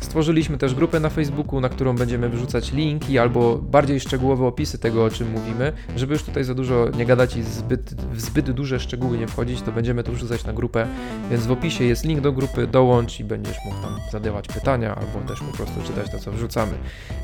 Stworzyliśmy 0.00 0.58
też 0.58 0.74
grupę 0.74 1.00
na 1.00 1.10
Facebooku, 1.10 1.60
na 1.60 1.68
którą 1.68 1.96
będziemy 1.96 2.28
wrzucać 2.28 2.72
linki 2.72 3.18
albo 3.18 3.56
bardziej 3.56 4.00
szczegółowe 4.00 4.46
opisy 4.46 4.78
tego, 4.78 5.04
o 5.04 5.10
czym 5.10 5.30
mówimy. 5.30 5.72
Żeby 5.96 6.12
już 6.12 6.22
tutaj 6.22 6.44
za 6.44 6.54
dużo 6.54 6.88
nie 6.96 7.06
gadać 7.06 7.36
i 7.36 7.42
zbyt, 7.42 7.94
w 8.12 8.20
zbyt 8.20 8.50
duże 8.50 8.80
szczegóły 8.80 9.18
nie 9.18 9.26
wchodzić, 9.26 9.62
to 9.62 9.72
będziemy 9.72 10.02
to 10.02 10.12
wrzucać 10.12 10.44
na 10.44 10.52
grupę, 10.52 10.86
więc 11.30 11.46
w 11.46 11.52
opisie 11.52 11.84
jest 11.84 12.04
link 12.04 12.20
do 12.20 12.32
grupy, 12.32 12.66
dołącz 12.66 13.20
i 13.20 13.24
będziesz 13.24 13.56
mógł 13.64 13.82
tam 13.82 13.96
zadawać 14.12 14.48
pytania 14.48 14.94
albo 14.94 15.28
też 15.28 15.40
po 15.40 15.56
prostu 15.56 15.82
czytać 15.86 16.10
to, 16.10 16.18
co 16.18 16.32
wrzucamy. 16.32 16.72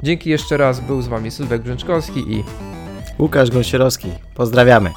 Dzięki 0.03 0.31
jeszcze 0.31 0.57
raz, 0.57 0.81
był 0.81 1.03
z 1.03 1.09
Wami 1.09 1.31
Sylwek 1.31 1.63
Brzęczkowski 1.63 2.21
i 2.21 2.45
Łukasz 3.19 3.51
Gąsierowski. 3.51 4.09
Pozdrawiamy. 4.35 4.91